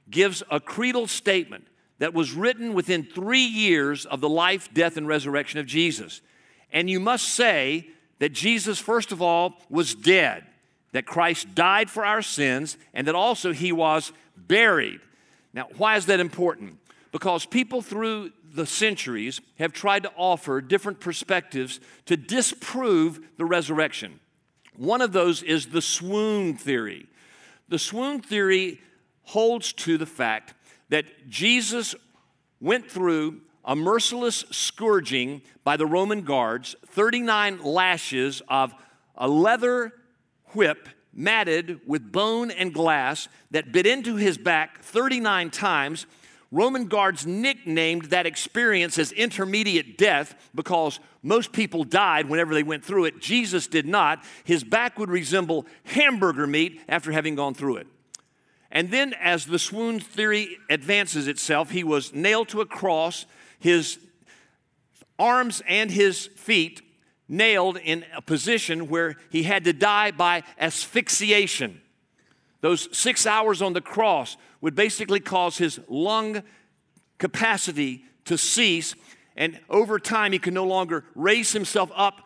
gives 0.09 0.45
a 0.49 0.61
creedal 0.61 1.09
statement 1.09 1.67
that 1.99 2.15
was 2.15 2.35
written 2.35 2.73
within 2.73 3.03
three 3.03 3.45
years 3.45 4.07
of 4.07 4.21
the 4.21 4.29
life, 4.29 4.73
death, 4.73 4.97
and 4.97 5.09
resurrection 5.09 5.59
of 5.59 5.67
Jesus. 5.67 6.21
And 6.71 6.89
you 6.89 7.01
must 7.01 7.31
say 7.31 7.89
that 8.21 8.29
Jesus, 8.29 8.79
first 8.79 9.11
of 9.11 9.21
all, 9.21 9.57
was 9.69 9.97
dead, 9.97 10.45
that 10.93 11.05
Christ 11.05 11.53
died 11.57 11.91
for 11.91 12.05
our 12.05 12.23
sins, 12.23 12.77
and 12.95 13.09
that 13.09 13.17
also 13.17 13.53
he 13.53 13.73
was 13.73 14.13
buried. 14.37 15.01
Now, 15.53 15.67
why 15.77 15.97
is 15.97 16.07
that 16.07 16.21
important? 16.21 16.79
Because 17.11 17.45
people 17.45 17.83
through 17.83 18.31
the 18.55 18.67
centuries 18.67 19.41
have 19.59 19.73
tried 19.73 20.05
to 20.05 20.13
offer 20.15 20.61
different 20.61 21.01
perspectives 21.01 21.81
to 22.05 22.17
disprove 22.17 23.19
the 23.37 23.45
resurrection. 23.45 24.21
One 24.77 25.01
of 25.01 25.13
those 25.13 25.43
is 25.43 25.67
the 25.67 25.83
swoon 25.83 26.57
theory. 26.57 27.07
The 27.69 27.79
swoon 27.79 28.21
theory 28.21 28.81
holds 29.23 29.73
to 29.73 29.99
the 29.99 30.07
fact 30.07 30.55
that 30.89 31.29
Jesus 31.29 31.95
went 32.61 32.91
through 32.91 33.41
a 33.65 33.75
merciless 33.75 34.45
scourging 34.51 35.43
by 35.65 35.77
the 35.77 35.87
Roman 35.87 36.23
guards, 36.23 36.77
39 36.87 37.63
lashes 37.63 38.41
of 38.49 38.73
a 39.17 39.29
leather 39.29 39.93
whip 40.51 40.89
matted 41.13 41.81
with 41.87 42.13
bone 42.13 42.51
and 42.51 42.73
glass 42.73 43.29
that 43.51 43.73
bit 43.73 43.87
into 43.87 44.17
his 44.17 44.39
back 44.39 44.83
39 44.83 45.51
times. 45.51 46.07
Roman 46.53 46.87
guards 46.87 47.27
nicknamed 47.27 48.07
that 48.07 48.27
experience 48.27 48.99
as 48.99 49.13
intermediate 49.13 49.99
death 49.99 50.35
because 50.55 51.01
most 51.23 51.53
people 51.53 51.83
died 51.83 52.29
whenever 52.29 52.55
they 52.55 52.63
went 52.63 52.85
through 52.85 53.07
it. 53.07 53.21
Jesus 53.21 53.67
did 53.67 53.87
not. 53.87 54.23
His 54.45 54.63
back 54.63 54.99
would 54.99 55.11
resemble 55.11 55.67
hamburger 55.85 56.47
meat 56.47 56.81
after 56.89 57.11
having 57.11 57.35
gone 57.35 57.55
through 57.55 57.79
it. 57.79 57.89
And 58.71 58.91
then, 58.91 59.15
as 59.15 59.47
the 59.47 59.59
swoon 59.59 60.01
theory 60.01 60.59
advances 60.71 61.29
itself, 61.29 61.71
he 61.71 61.83
was 61.83 62.13
nailed 62.13 62.49
to 62.51 62.61
a 62.61 62.67
cross, 62.67 63.27
his 63.59 63.99
arms 65.19 65.63
and 65.67 65.91
his 65.91 66.27
feet 66.27 66.83
nailed 67.29 67.77
in 67.79 68.05
a 68.15 68.23
position 68.23 68.89
where 68.89 69.17
he 69.31 69.45
had 69.45 69.65
to 69.65 69.73
die 69.73 70.11
by 70.11 70.43
asphyxiation. 70.59 71.81
Those 72.61 72.89
six 72.97 73.27
hours 73.27 73.63
on 73.63 73.73
the 73.73 73.81
cross 73.81 74.37
would 74.61 74.75
basically 74.75 75.21
cause 75.21 75.59
his 75.59 75.81
lung 75.89 76.43
capacity 77.19 78.05
to 78.25 78.37
cease, 78.37 78.95
and 79.37 79.61
over 79.69 79.99
time, 79.99 80.33
he 80.33 80.39
could 80.39 80.55
no 80.55 80.65
longer 80.65 81.05
raise 81.15 81.53
himself 81.53 81.91
up 81.95 82.23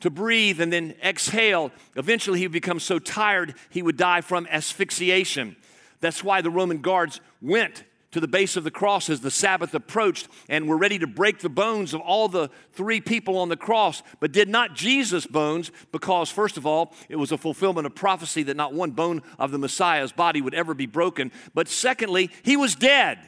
to 0.00 0.10
breathe 0.10 0.60
and 0.60 0.72
then 0.72 0.94
exhale. 1.02 1.70
Eventually, 1.96 2.38
he 2.38 2.46
would 2.46 2.52
become 2.52 2.80
so 2.80 2.98
tired 2.98 3.54
he 3.70 3.82
would 3.82 3.96
die 3.96 4.20
from 4.20 4.46
asphyxiation. 4.50 5.56
That's 6.00 6.22
why 6.22 6.42
the 6.42 6.50
Roman 6.50 6.80
guards 6.80 7.20
went 7.40 7.84
to 8.14 8.20
the 8.20 8.28
base 8.28 8.56
of 8.56 8.62
the 8.62 8.70
cross 8.70 9.10
as 9.10 9.22
the 9.22 9.30
Sabbath 9.30 9.74
approached 9.74 10.28
and 10.48 10.68
were 10.68 10.76
ready 10.76 11.00
to 11.00 11.06
break 11.08 11.40
the 11.40 11.48
bones 11.48 11.92
of 11.92 12.00
all 12.00 12.28
the 12.28 12.48
three 12.70 13.00
people 13.00 13.36
on 13.36 13.48
the 13.48 13.56
cross, 13.56 14.04
but 14.20 14.30
did 14.30 14.48
not 14.48 14.72
Jesus' 14.76 15.26
bones 15.26 15.72
because, 15.90 16.30
first 16.30 16.56
of 16.56 16.64
all, 16.64 16.94
it 17.08 17.16
was 17.16 17.32
a 17.32 17.36
fulfillment 17.36 17.88
of 17.88 17.94
prophecy 17.96 18.44
that 18.44 18.56
not 18.56 18.72
one 18.72 18.92
bone 18.92 19.20
of 19.36 19.50
the 19.50 19.58
Messiah's 19.58 20.12
body 20.12 20.40
would 20.40 20.54
ever 20.54 20.74
be 20.74 20.86
broken. 20.86 21.32
But 21.54 21.66
secondly, 21.66 22.30
he 22.44 22.56
was 22.56 22.76
dead. 22.76 23.18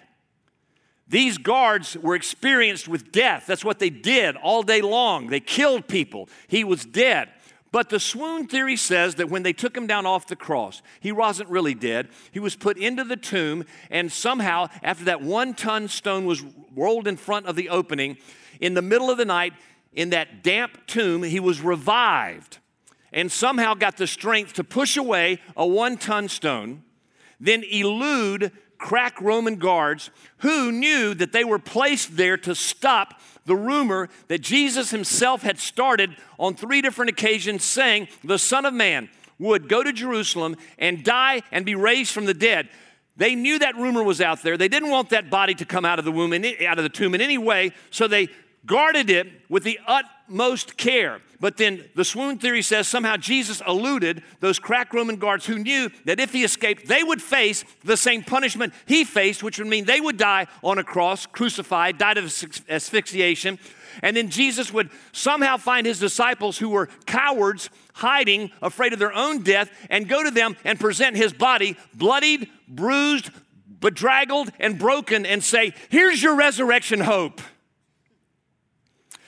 These 1.09 1.39
guards 1.39 1.97
were 1.97 2.15
experienced 2.15 2.87
with 2.87 3.11
death. 3.11 3.47
That's 3.49 3.65
what 3.65 3.81
they 3.81 3.91
did 3.91 4.37
all 4.37 4.63
day 4.63 4.83
long. 4.83 5.27
They 5.27 5.41
killed 5.41 5.89
people. 5.89 6.29
He 6.47 6.63
was 6.63 6.85
dead. 6.85 7.31
But 7.77 7.91
the 7.91 8.01
swoon 8.01 8.47
theory 8.47 8.77
says 8.77 9.17
that 9.17 9.29
when 9.29 9.43
they 9.43 9.53
took 9.53 9.77
him 9.77 9.87
down 9.87 10.07
off 10.07 10.27
the 10.27 10.35
cross, 10.35 10.81
he 10.99 11.13
wasn't 11.13 11.51
really 11.51 11.75
dead. 11.75 12.09
He 12.33 12.41
was 12.41 12.57
put 12.57 12.79
into 12.79 13.05
the 13.05 13.19
tomb, 13.19 13.67
and 13.91 14.11
somehow, 14.11 14.69
after 14.83 15.05
that 15.05 15.21
one 15.21 15.53
ton 15.53 15.87
stone 15.89 16.25
was 16.25 16.43
rolled 16.75 17.07
in 17.07 17.19
front 17.19 17.45
of 17.45 17.55
the 17.55 17.69
opening, 17.69 18.17
in 18.63 18.73
the 18.73 18.81
middle 18.81 19.11
of 19.11 19.19
the 19.19 19.27
night, 19.27 19.53
in 19.93 20.09
that 20.09 20.43
damp 20.43 20.87
tomb, 20.87 21.23
he 21.23 21.39
was 21.39 21.61
revived 21.61 22.61
and 23.13 23.31
somehow 23.31 23.75
got 23.75 23.99
the 23.99 24.07
strength 24.07 24.55
to 24.55 24.65
push 24.65 24.97
away 24.97 25.39
a 25.55 25.67
one 25.67 25.99
ton 25.99 26.31
stone, 26.31 26.83
then 27.39 27.63
elude 27.63 28.53
crack 28.79 29.21
Roman 29.21 29.57
guards 29.57 30.09
who 30.39 30.73
knew 30.73 31.13
that 31.13 31.33
they 31.33 31.45
were 31.45 31.59
placed 31.59 32.17
there 32.17 32.39
to 32.39 32.55
stop 32.55 33.21
the 33.47 33.57
rumor 33.57 34.09
that 34.29 34.41
Jesus 34.41 34.91
himself 34.91 35.43
had 35.43 35.59
started 35.59 36.17
on 36.39 36.55
three 36.55 36.83
different 36.83 37.11
occasions, 37.11 37.65
saying, 37.65 38.09
The 38.23 38.39
Son 38.39 38.67
of 38.67 38.75
Man 38.75 39.09
would 39.39 39.69
go 39.69 39.83
to 39.83 39.93
Jerusalem 39.93 40.57
and 40.79 41.05
die 41.05 41.43
and 41.51 41.65
be 41.65 41.75
raised 41.75 42.13
from 42.13 42.27
the 42.27 42.35
dead. 42.35 42.69
They 43.17 43.35
knew 43.35 43.59
that 43.59 43.77
rumor 43.77 44.03
was 44.03 44.21
out 44.21 44.43
there. 44.43 44.57
They 44.57 44.69
didn't 44.69 44.91
want 44.91 45.11
that 45.11 45.31
body 45.31 45.55
to 45.55 45.65
come 45.65 45.85
out 45.85 45.99
of 45.99 46.05
the 46.05 46.13
womb, 46.13 46.33
in, 46.33 46.45
out 46.67 46.79
of 46.79 46.83
the 46.83 46.91
tomb 46.91 47.15
in 47.15 47.21
any 47.21 47.39
way, 47.39 47.73
so 47.91 48.07
they 48.07 48.29
guarded 48.67 49.09
it 49.09 49.29
with 49.49 49.63
the 49.63 49.79
utmost 49.87 50.77
care. 50.77 51.21
But 51.39 51.57
then 51.57 51.85
the 51.95 52.05
swoon 52.05 52.39
theory 52.39 52.63
says 52.63 52.89
somehow 52.89 53.17
Jesus 53.17 53.63
eluded 53.67 54.23
those 54.41 54.59
crack 54.59 54.93
Roman 54.93 55.17
guards 55.17 55.47
who 55.47 55.59
knew 55.59 55.91
that 56.05 56.21
if 56.21 56.33
he 56.33 56.45
escaped, 56.45 56.87
they 56.87 57.03
would 57.03 57.21
face 57.21 57.65
the 57.85 57.97
same 57.97 58.23
punishment 58.23 58.73
he 58.87 59.05
faced, 59.05 59.43
which 59.43 59.59
would 59.59 59.69
mean 59.69 59.85
they 59.85 60.01
would 60.01 60.17
die 60.17 60.47
on 60.65 60.79
a 60.79 60.85
cross, 60.85 61.27
crucified, 61.27 61.99
died 61.99 62.19
of 62.19 62.25
asphyxiation. 62.69 63.59
And 64.03 64.17
then 64.17 64.31
Jesus 64.31 64.73
would 64.73 64.91
somehow 65.13 65.57
find 65.57 65.87
his 65.87 65.99
disciples 65.99 66.59
who 66.59 66.71
were 66.71 66.89
cowards, 67.07 67.71
hiding, 67.95 68.51
afraid 68.63 68.93
of 68.93 68.99
their 68.99 69.15
own 69.15 69.43
death, 69.43 69.71
and 69.91 70.09
go 70.09 70.23
to 70.23 70.31
them 70.31 70.57
and 70.65 70.81
present 70.81 71.17
his 71.17 71.33
body 71.33 71.77
bloodied, 71.95 72.49
bruised, 72.69 73.31
bedraggled, 73.81 74.51
and 74.59 74.79
broken, 74.79 75.27
and 75.27 75.43
say, 75.43 75.75
Here's 75.89 76.23
your 76.23 76.35
resurrection 76.35 77.01
hope. 77.01 77.41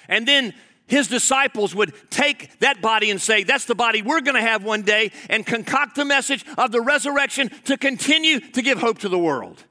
And 0.09 0.27
then 0.27 0.55
his 0.87 1.07
disciples 1.07 1.75
would 1.75 1.93
take 2.11 2.59
that 2.61 2.81
body 2.81 3.11
and 3.11 3.21
say, 3.21 3.45
That's 3.45 3.67
the 3.67 3.75
body 3.75 4.03
we're 4.03 4.23
going 4.23 4.35
to 4.35 4.41
have 4.41 4.65
one 4.65 4.83
day, 4.83 5.13
and 5.29 5.47
concoct 5.47 5.97
the 5.97 6.05
message 6.05 6.45
of 6.57 6.73
the 6.73 6.81
resurrection 6.81 7.51
to 7.67 7.77
continue 7.77 8.41
to 8.41 8.63
give 8.63 8.79
hope 8.79 8.99
to 9.01 9.09
the 9.09 9.19
world. 9.19 9.63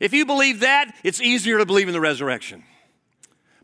If 0.00 0.12
you 0.12 0.24
believe 0.24 0.60
that, 0.60 0.94
it's 1.04 1.20
easier 1.20 1.58
to 1.58 1.66
believe 1.66 1.88
in 1.88 1.94
the 1.94 2.00
resurrection. 2.00 2.64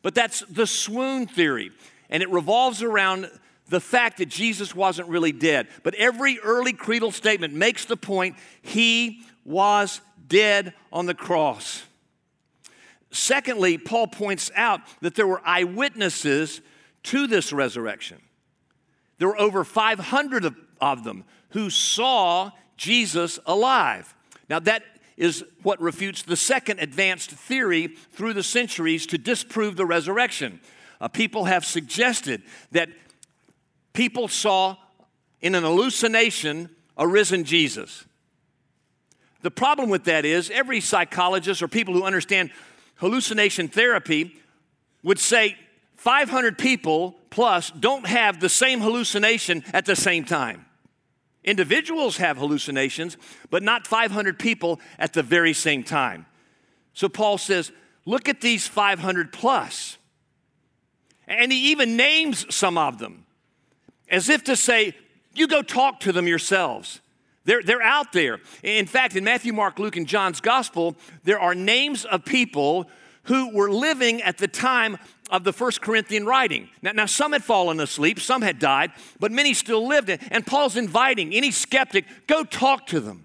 But 0.02 0.14
that's 0.14 0.40
the 0.42 0.66
swoon 0.66 1.26
theory, 1.26 1.70
and 2.10 2.22
it 2.22 2.30
revolves 2.30 2.82
around 2.82 3.30
the 3.68 3.80
fact 3.80 4.18
that 4.18 4.28
Jesus 4.28 4.74
wasn't 4.74 5.08
really 5.08 5.32
dead. 5.32 5.68
But 5.82 5.94
every 5.94 6.38
early 6.40 6.72
creedal 6.72 7.12
statement 7.12 7.54
makes 7.54 7.84
the 7.84 7.96
point 7.96 8.36
he 8.62 9.22
was 9.44 10.00
dead 10.26 10.74
on 10.92 11.06
the 11.06 11.14
cross. 11.14 11.82
Secondly, 13.10 13.78
Paul 13.78 14.06
points 14.06 14.50
out 14.54 14.80
that 15.00 15.14
there 15.14 15.26
were 15.26 15.40
eyewitnesses 15.44 16.60
to 17.04 17.26
this 17.26 17.52
resurrection. 17.52 18.18
There 19.18 19.28
were 19.28 19.40
over 19.40 19.64
500 19.64 20.44
of, 20.44 20.56
of 20.80 21.04
them 21.04 21.24
who 21.50 21.70
saw 21.70 22.50
Jesus 22.76 23.38
alive. 23.46 24.14
Now, 24.48 24.60
that 24.60 24.82
is 25.16 25.44
what 25.62 25.80
refutes 25.80 26.22
the 26.22 26.36
second 26.36 26.78
advanced 26.78 27.30
theory 27.30 27.88
through 28.12 28.34
the 28.34 28.42
centuries 28.42 29.06
to 29.06 29.18
disprove 29.18 29.76
the 29.76 29.86
resurrection. 29.86 30.60
Uh, 31.00 31.08
people 31.08 31.46
have 31.46 31.64
suggested 31.64 32.42
that 32.72 32.88
people 33.92 34.28
saw 34.28 34.76
in 35.40 35.54
an 35.54 35.64
hallucination 35.64 36.70
a 36.96 37.06
risen 37.06 37.44
Jesus. 37.44 38.04
The 39.42 39.50
problem 39.50 39.88
with 39.88 40.04
that 40.04 40.24
is 40.24 40.50
every 40.50 40.80
psychologist 40.80 41.62
or 41.62 41.68
people 41.68 41.94
who 41.94 42.04
understand 42.04 42.50
hallucination 42.98 43.68
therapy 43.68 44.36
would 45.02 45.18
say 45.18 45.56
500 45.96 46.58
people 46.58 47.16
plus 47.30 47.70
don't 47.70 48.06
have 48.06 48.40
the 48.40 48.48
same 48.48 48.80
hallucination 48.80 49.64
at 49.72 49.84
the 49.84 49.96
same 49.96 50.24
time. 50.24 50.66
Individuals 51.44 52.18
have 52.18 52.36
hallucinations, 52.36 53.16
but 53.50 53.62
not 53.62 53.86
500 53.86 54.38
people 54.38 54.80
at 54.98 55.12
the 55.12 55.22
very 55.22 55.54
same 55.54 55.82
time. 55.82 56.26
So 56.92 57.08
Paul 57.08 57.38
says, 57.38 57.72
look 58.04 58.28
at 58.28 58.40
these 58.40 58.66
500 58.66 59.32
plus. 59.32 59.96
And 61.26 61.52
he 61.52 61.70
even 61.70 61.96
names 61.96 62.54
some 62.54 62.76
of 62.78 62.98
them 62.98 63.24
as 64.10 64.28
if 64.28 64.44
to 64.44 64.56
say, 64.56 64.94
you 65.34 65.46
go 65.46 65.62
talk 65.62 66.00
to 66.00 66.12
them 66.12 66.26
yourselves. 66.26 67.00
They're, 67.48 67.62
they're 67.62 67.82
out 67.82 68.12
there. 68.12 68.40
In 68.62 68.84
fact, 68.84 69.16
in 69.16 69.24
Matthew, 69.24 69.54
Mark, 69.54 69.78
Luke, 69.78 69.96
and 69.96 70.06
John's 70.06 70.38
gospel, 70.38 70.96
there 71.24 71.40
are 71.40 71.54
names 71.54 72.04
of 72.04 72.26
people 72.26 72.90
who 73.22 73.56
were 73.56 73.70
living 73.70 74.20
at 74.20 74.36
the 74.36 74.46
time 74.46 74.98
of 75.30 75.44
the 75.44 75.52
First 75.54 75.80
Corinthian 75.80 76.26
writing. 76.26 76.68
Now, 76.82 76.92
now, 76.92 77.06
some 77.06 77.32
had 77.32 77.42
fallen 77.42 77.80
asleep, 77.80 78.20
some 78.20 78.42
had 78.42 78.58
died, 78.58 78.92
but 79.18 79.32
many 79.32 79.54
still 79.54 79.88
lived. 79.88 80.10
And 80.10 80.46
Paul's 80.46 80.76
inviting 80.76 81.32
any 81.32 81.50
skeptic, 81.50 82.04
go 82.26 82.44
talk 82.44 82.86
to 82.88 83.00
them. 83.00 83.24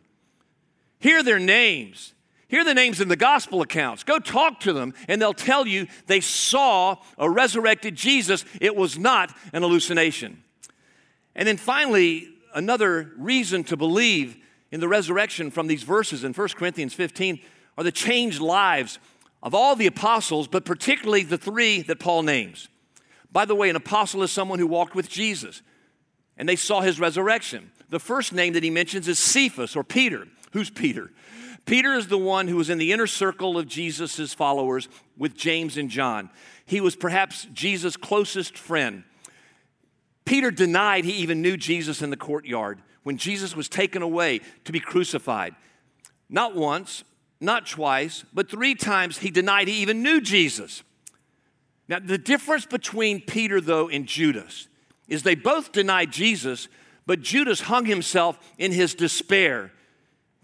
Hear 0.99 1.21
their 1.21 1.39
names. 1.39 2.13
Hear 2.47 2.63
the 2.63 2.73
names 2.73 3.01
in 3.01 3.09
the 3.09 3.17
gospel 3.17 3.61
accounts. 3.61 4.05
Go 4.05 4.19
talk 4.19 4.61
to 4.61 4.71
them, 4.71 4.93
and 5.09 5.21
they'll 5.21 5.33
tell 5.33 5.67
you 5.67 5.87
they 6.07 6.21
saw 6.21 6.95
a 7.17 7.29
resurrected 7.29 7.95
Jesus. 7.95 8.45
It 8.61 8.73
was 8.73 8.97
not 8.97 9.35
an 9.51 9.63
hallucination. 9.63 10.43
And 11.35 11.45
then 11.45 11.57
finally, 11.57 12.32
another 12.53 13.11
reason 13.17 13.63
to 13.65 13.77
believe 13.77 14.37
in 14.71 14.79
the 14.79 14.87
resurrection 14.87 15.51
from 15.51 15.67
these 15.67 15.83
verses 15.83 16.23
in 16.23 16.33
1 16.33 16.47
Corinthians 16.49 16.93
15 16.93 17.39
are 17.77 17.83
the 17.83 17.91
changed 17.91 18.39
lives 18.39 18.99
of 19.41 19.53
all 19.53 19.75
the 19.75 19.87
apostles, 19.87 20.47
but 20.47 20.65
particularly 20.65 21.23
the 21.23 21.37
three 21.37 21.81
that 21.83 21.99
Paul 21.99 22.23
names. 22.23 22.69
By 23.31 23.45
the 23.45 23.55
way, 23.55 23.69
an 23.69 23.75
apostle 23.75 24.23
is 24.23 24.31
someone 24.31 24.59
who 24.59 24.67
walked 24.67 24.95
with 24.95 25.09
Jesus 25.09 25.61
and 26.37 26.47
they 26.47 26.55
saw 26.55 26.81
his 26.81 26.99
resurrection. 26.99 27.71
The 27.89 27.99
first 27.99 28.33
name 28.33 28.53
that 28.53 28.63
he 28.63 28.69
mentions 28.69 29.07
is 29.07 29.19
Cephas 29.19 29.75
or 29.75 29.83
Peter. 29.83 30.27
Who's 30.51 30.69
Peter? 30.69 31.11
Peter 31.65 31.93
is 31.93 32.07
the 32.07 32.17
one 32.17 32.47
who 32.47 32.57
was 32.57 32.69
in 32.69 32.77
the 32.77 32.91
inner 32.91 33.07
circle 33.07 33.57
of 33.57 33.67
Jesus' 33.67 34.33
followers 34.33 34.89
with 35.17 35.35
James 35.35 35.77
and 35.77 35.89
John. 35.89 36.29
He 36.65 36.81
was 36.81 36.95
perhaps 36.95 37.47
Jesus' 37.53 37.95
closest 37.95 38.57
friend. 38.57 39.03
Peter 40.25 40.51
denied 40.51 41.05
he 41.05 41.13
even 41.13 41.41
knew 41.41 41.57
Jesus 41.57 42.01
in 42.01 42.09
the 42.09 42.17
courtyard 42.17 42.81
when 43.03 43.17
Jesus 43.17 43.55
was 43.55 43.67
taken 43.67 44.01
away 44.01 44.39
to 44.63 44.71
be 44.71 44.79
crucified. 44.79 45.55
Not 46.29 46.55
once, 46.55 47.03
not 47.39 47.67
twice, 47.67 48.23
but 48.33 48.49
three 48.49 48.75
times 48.75 49.17
he 49.19 49.29
denied 49.29 49.67
he 49.67 49.81
even 49.81 50.01
knew 50.01 50.21
Jesus. 50.21 50.83
Now, 51.87 51.99
the 51.99 52.17
difference 52.17 52.65
between 52.65 53.21
Peter, 53.21 53.59
though, 53.59 53.89
and 53.89 54.07
Judas 54.07 54.67
is 55.09 55.23
they 55.23 55.35
both 55.35 55.73
denied 55.73 56.11
Jesus, 56.11 56.69
but 57.05 57.21
Judas 57.21 57.61
hung 57.61 57.85
himself 57.85 58.39
in 58.57 58.71
his 58.71 58.95
despair, 58.95 59.71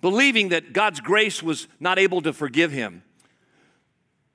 believing 0.01 0.49
that 0.49 0.73
God's 0.73 0.99
grace 0.99 1.41
was 1.41 1.67
not 1.79 1.97
able 1.97 2.21
to 2.21 2.33
forgive 2.33 2.71
him. 2.71 3.03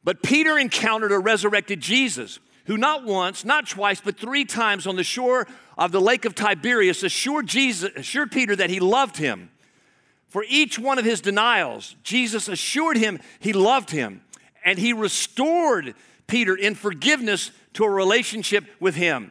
But 0.03 0.23
Peter 0.23 0.59
encountered 0.59 1.13
a 1.13 1.19
resurrected 1.19 1.81
Jesus 1.81 2.39
who 2.67 2.77
not 2.77 3.05
once, 3.05 3.45
not 3.45 3.69
twice, 3.69 4.01
but 4.01 4.19
three 4.19 4.45
times 4.45 4.87
on 4.87 4.97
the 4.97 5.05
shore 5.05 5.47
of 5.77 5.93
the 5.93 6.01
lake 6.01 6.25
of 6.25 6.35
Tiberias 6.35 7.03
assured 7.03 7.47
Jesus, 7.47 7.91
assured 7.97 8.33
Peter 8.33 8.57
that 8.57 8.71
he 8.71 8.81
loved 8.81 9.17
him 9.17 9.51
for 10.35 10.45
each 10.49 10.81
one 10.81 10.99
of 10.99 11.05
his 11.05 11.21
denials, 11.21 11.95
Jesus 12.03 12.49
assured 12.49 12.97
him 12.97 13.21
he 13.39 13.53
loved 13.53 13.93
him 13.93 14.21
and 14.65 14.77
he 14.77 14.93
restored 14.93 15.95
Peter 16.27 16.57
in 16.57 16.75
forgiveness 16.75 17.53
to 17.75 17.85
a 17.85 17.89
relationship 17.89 18.65
with 18.81 18.97
him. 18.97 19.31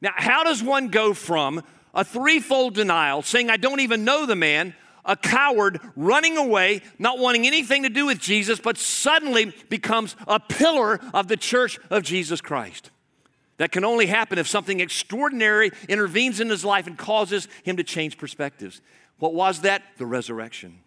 Now, 0.00 0.12
how 0.14 0.44
does 0.44 0.62
one 0.62 0.90
go 0.90 1.12
from 1.12 1.64
a 1.92 2.04
threefold 2.04 2.74
denial, 2.74 3.22
saying, 3.22 3.50
I 3.50 3.56
don't 3.56 3.80
even 3.80 4.04
know 4.04 4.26
the 4.26 4.36
man, 4.36 4.76
a 5.04 5.16
coward 5.16 5.80
running 5.96 6.36
away, 6.36 6.82
not 6.98 7.18
wanting 7.18 7.46
anything 7.46 7.82
to 7.82 7.88
do 7.88 8.06
with 8.06 8.18
Jesus, 8.18 8.60
but 8.60 8.76
suddenly 8.76 9.54
becomes 9.68 10.16
a 10.26 10.38
pillar 10.38 11.00
of 11.14 11.28
the 11.28 11.36
church 11.36 11.78
of 11.90 12.02
Jesus 12.02 12.40
Christ? 12.40 12.90
That 13.58 13.72
can 13.72 13.84
only 13.84 14.06
happen 14.06 14.38
if 14.38 14.46
something 14.46 14.80
extraordinary 14.80 15.72
intervenes 15.88 16.40
in 16.40 16.48
his 16.48 16.64
life 16.64 16.86
and 16.86 16.96
causes 16.96 17.48
him 17.64 17.76
to 17.76 17.84
change 17.84 18.16
perspectives. 18.16 18.80
What 19.18 19.34
was 19.34 19.62
that? 19.62 19.82
The 19.98 20.06
resurrection. 20.06 20.78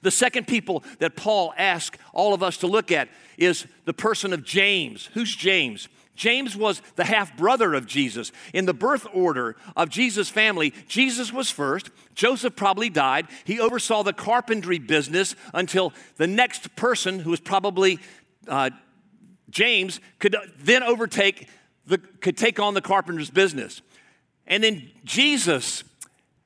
The 0.00 0.10
second 0.10 0.48
people 0.48 0.82
that 0.98 1.16
Paul 1.16 1.54
asks 1.56 1.98
all 2.12 2.34
of 2.34 2.42
us 2.42 2.56
to 2.58 2.66
look 2.66 2.90
at 2.90 3.08
is 3.38 3.66
the 3.84 3.92
person 3.92 4.32
of 4.32 4.42
James. 4.42 5.10
Who's 5.14 5.34
James? 5.34 5.88
James 6.14 6.56
was 6.56 6.82
the 6.96 7.04
half 7.04 7.36
brother 7.36 7.74
of 7.74 7.86
Jesus. 7.86 8.32
In 8.52 8.66
the 8.66 8.74
birth 8.74 9.06
order 9.14 9.56
of 9.76 9.88
Jesus' 9.88 10.28
family, 10.28 10.74
Jesus 10.86 11.32
was 11.32 11.50
first. 11.50 11.90
Joseph 12.14 12.54
probably 12.54 12.90
died. 12.90 13.28
He 13.44 13.58
oversaw 13.58 14.02
the 14.02 14.12
carpentry 14.12 14.78
business 14.78 15.34
until 15.54 15.92
the 16.16 16.26
next 16.26 16.76
person, 16.76 17.20
who 17.20 17.30
was 17.30 17.40
probably 17.40 17.98
uh, 18.46 18.70
James, 19.48 20.00
could 20.18 20.36
then 20.58 20.82
overtake 20.82 21.48
the, 21.86 21.98
could 21.98 22.36
take 22.36 22.60
on 22.60 22.74
the 22.74 22.82
carpenter's 22.82 23.30
business. 23.30 23.80
And 24.46 24.62
then 24.62 24.90
Jesus 25.04 25.84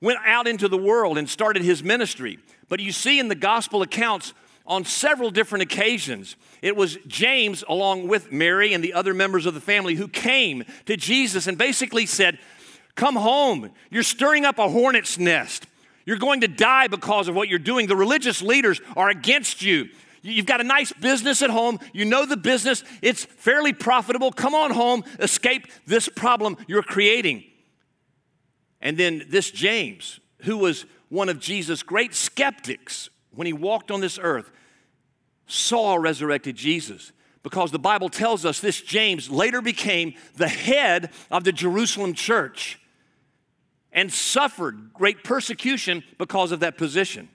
went 0.01 0.19
out 0.25 0.47
into 0.47 0.69
the 0.69 0.79
world 0.79 1.19
and 1.19 1.29
started 1.29 1.63
his 1.63 1.83
ministry. 1.83 2.39
But 2.69 2.81
you 2.81 2.93
see 2.93 3.19
in 3.19 3.29
the 3.29 3.35
gospel 3.35 3.83
accounts 3.83 4.33
on 4.67 4.85
several 4.85 5.31
different 5.31 5.63
occasions, 5.63 6.37
it 6.63 6.77
was 6.77 6.99
James, 7.07 7.63
along 7.69 8.09
with 8.09 8.33
Mary 8.33 8.75
and 8.75 8.83
the 8.83 8.95
other 8.95 9.15
members 9.15 9.47
of 9.47 9.55
the 9.55 9.61
family, 9.61 9.95
who 9.95 10.09
came 10.09 10.65
to 10.87 10.97
Jesus 10.97 11.47
and 11.47 11.57
basically 11.57 12.07
said, 12.07 12.39
Come 12.97 13.17
home. 13.17 13.71
You're 13.91 14.03
stirring 14.03 14.45
up 14.45 14.59
a 14.59 14.69
hornet's 14.69 15.19
nest. 15.19 15.67
You're 16.07 16.17
going 16.17 16.41
to 16.41 16.49
die 16.49 16.87
because 16.87 17.29
of 17.29 17.35
what 17.35 17.49
you're 17.49 17.59
doing. 17.59 17.87
The 17.87 17.97
religious 17.97 18.41
leaders 18.41 18.81
are 18.97 19.11
against 19.11 19.61
you. 19.61 19.91
You've 20.23 20.47
got 20.47 20.61
a 20.61 20.65
nice 20.65 20.93
business 20.93 21.43
at 21.43 21.51
home. 21.51 21.79
You 21.93 22.05
know 22.05 22.27
the 22.27 22.37
business, 22.37 22.83
it's 23.03 23.25
fairly 23.25 23.73
profitable. 23.73 24.33
Come 24.33 24.55
on 24.55 24.73
home, 24.73 25.05
escape 25.21 25.67
this 25.87 26.09
problem 26.09 26.57
you're 26.67 26.83
creating. 26.83 27.45
And 28.81 28.97
then 28.97 29.25
this 29.29 29.51
James, 29.51 30.21
who 30.43 30.59
was 30.59 30.87
one 31.09 31.29
of 31.29 31.39
Jesus' 31.39 31.83
great 31.83 32.15
skeptics 32.15 33.11
when 33.31 33.47
he 33.47 33.53
walked 33.53 33.91
on 33.91 34.01
this 34.01 34.19
earth, 34.21 34.51
saw 35.47 35.97
resurrected 35.97 36.57
Jesus 36.57 37.13
because 37.43 37.71
the 37.71 37.79
Bible 37.79 38.09
tells 38.09 38.45
us 38.45 38.61
this 38.61 38.81
James 38.81 39.31
later 39.31 39.61
became 39.63 40.15
the 40.37 40.49
head 40.49 41.11
of 41.31 41.45
the 41.45 41.53
Jerusalem 41.53 42.13
church 42.15 42.81
and 43.93 44.13
suffered 44.13 44.93
great 44.93 45.23
persecution 45.25 46.03
because 46.19 46.53
of 46.53 46.61
that 46.61 46.77
position. 46.77 47.29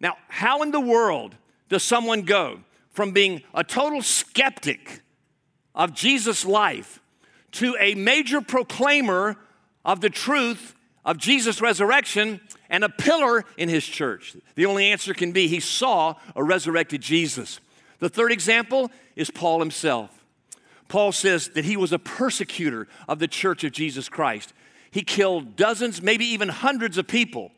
Now, 0.00 0.16
how 0.28 0.62
in 0.62 0.70
the 0.70 0.80
world 0.80 1.36
does 1.68 1.82
someone 1.82 2.22
go 2.22 2.60
from 2.90 3.12
being 3.12 3.42
a 3.54 3.62
total 3.62 4.02
skeptic 4.02 5.02
of 5.74 5.92
Jesus' 5.92 6.44
life 6.44 7.00
to 7.52 7.76
a 7.78 7.94
major 7.94 8.40
proclaimer 8.40 9.36
of 9.84 10.00
the 10.00 10.10
truth 10.10 10.74
of 11.06 11.16
Jesus' 11.16 11.62
resurrection 11.62 12.40
and 12.68 12.84
a 12.84 12.90
pillar 12.90 13.46
in 13.56 13.70
his 13.70 13.86
church? 13.86 14.36
The 14.56 14.66
only 14.66 14.86
answer 14.90 15.14
can 15.14 15.32
be 15.32 15.48
he 15.48 15.60
saw 15.60 16.16
a 16.34 16.44
resurrected 16.44 17.00
Jesus. 17.00 17.60
The 18.00 18.10
third 18.10 18.32
example 18.32 18.90
is 19.14 19.30
Paul 19.30 19.60
himself. 19.60 20.10
Paul 20.88 21.12
says 21.12 21.48
that 21.50 21.64
he 21.64 21.76
was 21.76 21.92
a 21.92 21.98
persecutor 21.98 22.86
of 23.08 23.18
the 23.18 23.28
church 23.28 23.64
of 23.64 23.72
Jesus 23.72 24.08
Christ. 24.08 24.52
He 24.90 25.02
killed 25.02 25.56
dozens, 25.56 26.02
maybe 26.02 26.26
even 26.26 26.48
hundreds 26.48 26.98
of 26.98 27.06
people. 27.06 27.52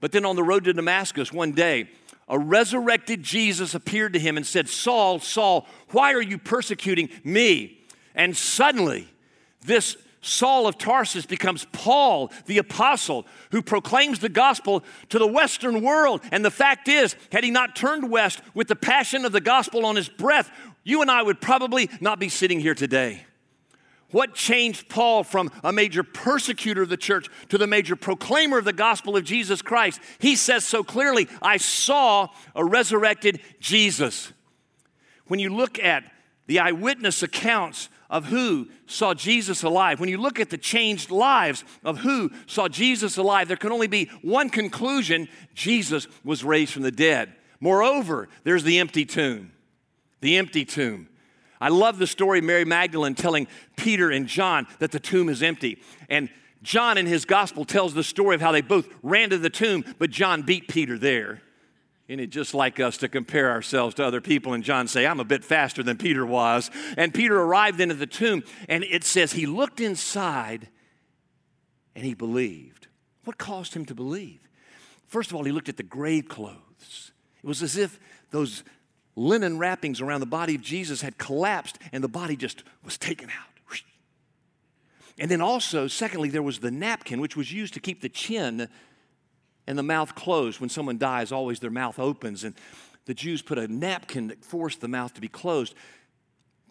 But 0.00 0.12
then 0.12 0.24
on 0.24 0.36
the 0.36 0.42
road 0.42 0.64
to 0.64 0.72
Damascus 0.72 1.32
one 1.32 1.52
day, 1.52 1.90
a 2.28 2.38
resurrected 2.38 3.22
Jesus 3.22 3.74
appeared 3.74 4.12
to 4.12 4.18
him 4.18 4.36
and 4.36 4.46
said, 4.46 4.68
Saul, 4.68 5.18
Saul, 5.18 5.66
why 5.90 6.12
are 6.14 6.22
you 6.22 6.38
persecuting 6.38 7.10
me? 7.24 7.80
And 8.14 8.36
suddenly, 8.36 9.08
this 9.62 9.96
Saul 10.22 10.66
of 10.66 10.76
Tarsus 10.76 11.24
becomes 11.24 11.66
Paul, 11.72 12.30
the 12.46 12.58
apostle, 12.58 13.26
who 13.52 13.62
proclaims 13.62 14.18
the 14.18 14.28
gospel 14.28 14.84
to 15.08 15.18
the 15.18 15.26
Western 15.26 15.82
world. 15.82 16.20
And 16.30 16.44
the 16.44 16.50
fact 16.50 16.88
is, 16.88 17.16
had 17.32 17.42
he 17.42 17.50
not 17.50 17.74
turned 17.74 18.10
west 18.10 18.40
with 18.52 18.68
the 18.68 18.76
passion 18.76 19.24
of 19.24 19.32
the 19.32 19.40
gospel 19.40 19.86
on 19.86 19.96
his 19.96 20.08
breath, 20.08 20.50
you 20.84 21.00
and 21.00 21.10
I 21.10 21.22
would 21.22 21.40
probably 21.40 21.88
not 22.00 22.18
be 22.18 22.28
sitting 22.28 22.60
here 22.60 22.74
today. 22.74 23.24
What 24.10 24.34
changed 24.34 24.88
Paul 24.88 25.22
from 25.22 25.52
a 25.62 25.72
major 25.72 26.02
persecutor 26.02 26.82
of 26.82 26.88
the 26.88 26.96
church 26.96 27.28
to 27.48 27.56
the 27.56 27.66
major 27.66 27.94
proclaimer 27.96 28.58
of 28.58 28.64
the 28.64 28.72
gospel 28.72 29.16
of 29.16 29.24
Jesus 29.24 29.62
Christ? 29.62 30.00
He 30.18 30.36
says 30.36 30.64
so 30.64 30.82
clearly, 30.82 31.28
I 31.40 31.58
saw 31.58 32.28
a 32.54 32.64
resurrected 32.64 33.40
Jesus. 33.60 34.32
When 35.28 35.38
you 35.38 35.54
look 35.54 35.78
at 35.78 36.04
the 36.46 36.58
eyewitness 36.58 37.22
accounts 37.22 37.88
of 38.10 38.26
who 38.26 38.68
saw 38.86 39.14
Jesus 39.14 39.62
alive, 39.62 40.00
when 40.00 40.08
you 40.08 40.18
look 40.18 40.40
at 40.40 40.50
the 40.50 40.58
changed 40.58 41.10
lives 41.10 41.64
of 41.84 41.98
who 41.98 42.30
saw 42.46 42.68
Jesus 42.68 43.16
alive, 43.16 43.48
there 43.48 43.56
can 43.56 43.72
only 43.72 43.86
be 43.86 44.10
one 44.20 44.50
conclusion 44.50 45.28
Jesus 45.54 46.08
was 46.24 46.44
raised 46.44 46.72
from 46.72 46.82
the 46.82 46.90
dead. 46.90 47.32
Moreover, 47.60 48.28
there's 48.44 48.64
the 48.64 48.78
empty 48.78 49.06
tomb. 49.06 49.52
The 50.20 50.36
empty 50.36 50.64
tomb. 50.64 51.08
I 51.60 51.68
love 51.68 51.98
the 51.98 52.06
story 52.06 52.40
of 52.40 52.44
Mary 52.44 52.64
Magdalene 52.64 53.14
telling 53.14 53.46
Peter 53.76 54.10
and 54.10 54.26
John 54.26 54.66
that 54.80 54.90
the 54.90 55.00
tomb 55.00 55.28
is 55.28 55.42
empty. 55.42 55.80
And 56.08 56.28
John 56.62 56.98
in 56.98 57.06
his 57.06 57.24
gospel 57.24 57.64
tells 57.64 57.94
the 57.94 58.02
story 58.02 58.34
of 58.34 58.40
how 58.40 58.52
they 58.52 58.60
both 58.60 58.88
ran 59.02 59.30
to 59.30 59.38
the 59.38 59.50
tomb, 59.50 59.84
but 59.98 60.10
John 60.10 60.42
beat 60.42 60.68
Peter 60.68 60.98
there. 60.98 61.42
It 62.18 62.30
just 62.30 62.54
like 62.54 62.80
us 62.80 62.96
to 62.98 63.08
compare 63.08 63.50
ourselves 63.50 63.94
to 63.96 64.04
other 64.04 64.20
people? 64.20 64.52
And 64.52 64.64
John 64.64 64.88
say, 64.88 65.06
I'm 65.06 65.20
a 65.20 65.24
bit 65.24 65.44
faster 65.44 65.82
than 65.82 65.96
Peter 65.96 66.26
was. 66.26 66.70
And 66.96 67.14
Peter 67.14 67.38
arrived 67.40 67.80
into 67.80 67.94
the 67.94 68.06
tomb, 68.06 68.42
and 68.68 68.82
it 68.82 69.04
says 69.04 69.32
he 69.32 69.46
looked 69.46 69.80
inside 69.80 70.68
and 71.94 72.04
he 72.04 72.14
believed. 72.14 72.88
What 73.24 73.38
caused 73.38 73.74
him 73.74 73.84
to 73.86 73.94
believe? 73.94 74.40
First 75.06 75.30
of 75.30 75.36
all, 75.36 75.44
he 75.44 75.52
looked 75.52 75.68
at 75.68 75.76
the 75.76 75.82
grave 75.82 76.28
clothes. 76.28 77.12
It 77.42 77.46
was 77.46 77.62
as 77.62 77.76
if 77.76 78.00
those 78.30 78.64
linen 79.14 79.58
wrappings 79.58 80.00
around 80.00 80.20
the 80.20 80.26
body 80.26 80.54
of 80.54 80.62
Jesus 80.62 81.02
had 81.02 81.18
collapsed 81.18 81.78
and 81.92 82.02
the 82.02 82.08
body 82.08 82.36
just 82.36 82.62
was 82.84 82.96
taken 82.96 83.28
out. 83.28 83.50
And 85.20 85.30
then 85.30 85.42
also, 85.42 85.86
secondly, 85.86 86.30
there 86.30 86.42
was 86.42 86.60
the 86.60 86.70
napkin, 86.70 87.20
which 87.20 87.36
was 87.36 87.52
used 87.52 87.74
to 87.74 87.80
keep 87.80 88.00
the 88.00 88.08
chin 88.08 88.68
and 89.70 89.78
the 89.78 89.84
mouth 89.84 90.16
closed. 90.16 90.58
When 90.58 90.68
someone 90.68 90.98
dies, 90.98 91.30
always 91.30 91.60
their 91.60 91.70
mouth 91.70 92.00
opens. 92.00 92.42
And 92.42 92.56
the 93.06 93.14
Jews 93.14 93.40
put 93.40 93.56
a 93.56 93.68
napkin 93.68 94.26
that 94.26 94.44
forced 94.44 94.80
the 94.80 94.88
mouth 94.88 95.14
to 95.14 95.20
be 95.20 95.28
closed. 95.28 95.76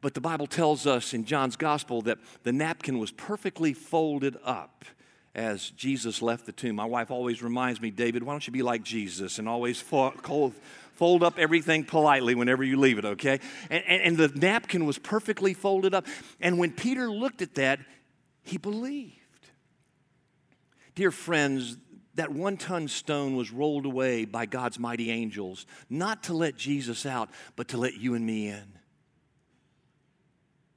But 0.01 0.15
the 0.15 0.21
Bible 0.21 0.47
tells 0.47 0.85
us 0.85 1.13
in 1.13 1.23
John's 1.23 1.55
gospel 1.55 2.01
that 2.01 2.17
the 2.43 2.51
napkin 2.51 2.99
was 2.99 3.11
perfectly 3.11 3.73
folded 3.73 4.35
up 4.43 4.83
as 5.33 5.69
Jesus 5.69 6.21
left 6.21 6.45
the 6.45 6.51
tomb. 6.51 6.75
My 6.75 6.83
wife 6.83 7.09
always 7.09 7.41
reminds 7.41 7.79
me, 7.79 7.89
David, 7.89 8.21
why 8.21 8.33
don't 8.33 8.45
you 8.45 8.51
be 8.51 8.63
like 8.63 8.83
Jesus 8.83 9.39
and 9.39 9.47
always 9.47 9.79
fold, 9.79 11.23
up 11.23 11.39
everything 11.39 11.85
politely 11.85 12.35
whenever 12.35 12.65
you 12.65 12.77
leave 12.77 12.97
it, 12.97 13.05
okay? 13.05 13.39
And, 13.69 13.81
and, 13.87 14.01
and 14.01 14.17
the 14.17 14.27
napkin 14.37 14.85
was 14.85 14.97
perfectly 14.97 15.53
folded 15.53 15.93
up. 15.93 16.05
And 16.41 16.59
when 16.59 16.73
Peter 16.73 17.09
looked 17.09 17.41
at 17.41 17.55
that, 17.55 17.79
he 18.43 18.57
believed. 18.57 19.15
Dear 20.95 21.11
friends, 21.11 21.77
that 22.15 22.31
one 22.31 22.57
ton 22.57 22.87
stone 22.87 23.35
was 23.35 23.51
rolled 23.51 23.85
away 23.85 24.25
by 24.25 24.45
God's 24.45 24.79
mighty 24.79 25.11
angels, 25.11 25.65
not 25.89 26.23
to 26.23 26.33
let 26.33 26.57
Jesus 26.57 27.05
out, 27.05 27.29
but 27.55 27.69
to 27.69 27.77
let 27.77 27.95
you 27.97 28.15
and 28.15 28.25
me 28.25 28.47
in. 28.47 28.73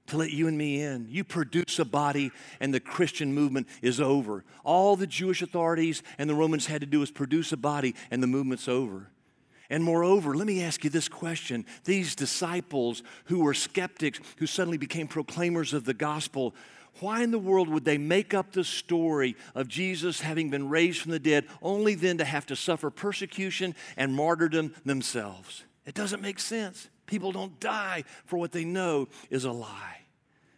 To 0.09 0.17
let 0.17 0.31
you 0.31 0.49
and 0.49 0.59
me 0.59 0.83
in. 0.83 1.07
You 1.09 1.25
produce 1.25 1.79
a 1.79 1.85
body, 1.85 2.33
and 2.61 2.75
the 2.75 2.81
Christian 2.81 3.33
movement 3.33 3.69
is 3.81 4.01
over. 4.01 4.45
All 4.65 4.97
the 4.97 5.07
Jewish 5.07 5.43
authorities 5.43 6.03
and 6.19 6.29
the 6.29 6.35
Romans 6.35 6.67
had 6.67 6.81
to 6.83 6.87
do 6.87 7.01
was 7.01 7.11
produce 7.11 7.53
a 7.53 7.57
body, 7.57 7.95
and 8.11 8.23
the 8.23 8.27
movement's 8.27 8.69
over. 8.69 9.12
And 9.71 9.83
moreover, 9.83 10.35
let 10.35 10.47
me 10.47 10.63
ask 10.63 10.85
you 10.85 10.91
this 10.91 11.09
question. 11.09 11.65
These 11.85 12.15
disciples 12.15 13.03
who 13.27 13.41
were 13.41 13.55
skeptics, 13.55 14.21
who 14.37 14.47
suddenly 14.47 14.79
became 14.79 15.09
proclaimers 15.09 15.73
of 15.73 15.85
the 15.85 15.95
gospel, 15.95 16.55
why 17.01 17.23
in 17.23 17.31
the 17.31 17.39
world 17.39 17.69
would 17.69 17.85
they 17.85 17.99
make 17.99 18.35
up 18.35 18.53
the 18.53 18.65
story 18.65 19.35
of 19.55 19.67
Jesus 19.67 20.21
having 20.21 20.51
been 20.51 20.69
raised 20.69 21.01
from 21.01 21.13
the 21.13 21.19
dead 21.19 21.47
only 21.63 21.95
then 21.95 22.19
to 22.19 22.25
have 22.25 22.47
to 22.47 22.57
suffer 22.57 22.91
persecution 22.91 23.75
and 23.97 24.15
martyrdom 24.15 24.75
themselves? 24.85 25.65
It 25.87 25.95
doesn't 25.95 26.23
make 26.23 26.39
sense. 26.39 26.89
People 27.07 27.33
don't 27.33 27.59
die 27.59 28.05
for 28.25 28.39
what 28.39 28.53
they 28.53 28.65
know 28.65 29.09
is 29.31 29.45
a 29.45 29.53
lie. 29.53 30.02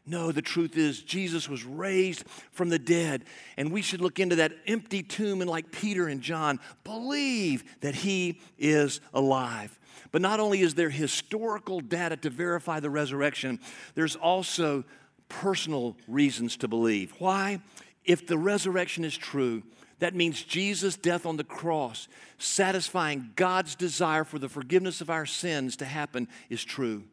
No, 0.07 0.33
the 0.33 0.43
truth 0.43 0.77
is, 0.77 1.03
Jesus 1.03 1.49
was 1.49 1.65
raised 1.65 2.25
from 2.53 2.69
the 2.69 2.79
dead, 2.79 3.25
and 3.57 3.73
we 3.73 3.81
should 3.81 4.03
look 4.03 4.21
into 4.21 4.37
that 4.37 4.53
empty 4.67 5.03
tomb 5.03 5.41
and, 5.41 5.49
like 5.49 5.73
Peter 5.73 6.09
and 6.09 6.21
John, 6.21 6.61
believe 6.85 7.65
that 7.81 7.95
he 7.95 8.41
is 8.59 9.01
alive. 9.15 9.79
But 10.13 10.21
not 10.21 10.41
only 10.41 10.61
is 10.61 10.75
there 10.75 10.91
historical 10.91 11.81
data 11.81 12.17
to 12.19 12.29
verify 12.29 12.81
the 12.81 12.91
resurrection, 12.91 13.61
there's 13.95 14.15
also 14.15 14.85
personal 15.31 15.97
reasons 16.07 16.59
to 16.59 16.69
believe. 16.69 17.15
Why? 17.19 17.61
If 18.05 18.27
the 18.27 18.37
resurrection 18.39 19.05
is 19.05 19.17
true, 19.17 19.63
that 20.01 20.15
means 20.15 20.43
Jesus' 20.43 20.97
death 20.97 21.25
on 21.25 21.39
the 21.39 21.45
cross, 21.45 22.09
satisfying 22.37 23.31
God's 23.37 23.75
desire 23.75 24.25
for 24.25 24.39
the 24.39 24.51
forgiveness 24.51 25.01
of 25.01 25.09
our 25.09 25.25
sins 25.25 25.77
to 25.77 25.87
happen, 25.87 26.29
is 26.51 26.63
true. 26.63 27.05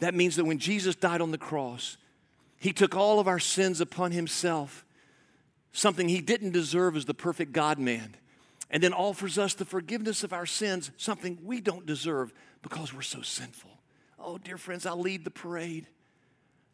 That 0.00 0.14
means 0.14 0.34
that 0.36 0.44
when 0.44 0.58
Jesus 0.58 0.96
died 0.96 1.20
on 1.20 1.30
the 1.30 1.38
cross, 1.38 1.98
he 2.62 2.72
took 2.72 2.94
all 2.94 3.18
of 3.18 3.26
our 3.26 3.40
sins 3.40 3.80
upon 3.80 4.12
himself, 4.12 4.84
something 5.72 6.08
he 6.08 6.20
didn't 6.20 6.52
deserve 6.52 6.94
as 6.94 7.06
the 7.06 7.12
perfect 7.12 7.52
God 7.52 7.76
man, 7.76 8.14
and 8.70 8.80
then 8.80 8.92
offers 8.92 9.36
us 9.36 9.54
the 9.54 9.64
forgiveness 9.64 10.22
of 10.22 10.32
our 10.32 10.46
sins, 10.46 10.92
something 10.96 11.40
we 11.42 11.60
don't 11.60 11.86
deserve 11.86 12.32
because 12.62 12.94
we're 12.94 13.02
so 13.02 13.20
sinful. 13.20 13.72
Oh, 14.16 14.38
dear 14.38 14.58
friends, 14.58 14.86
I'll 14.86 15.00
lead 15.00 15.24
the 15.24 15.30
parade. 15.30 15.88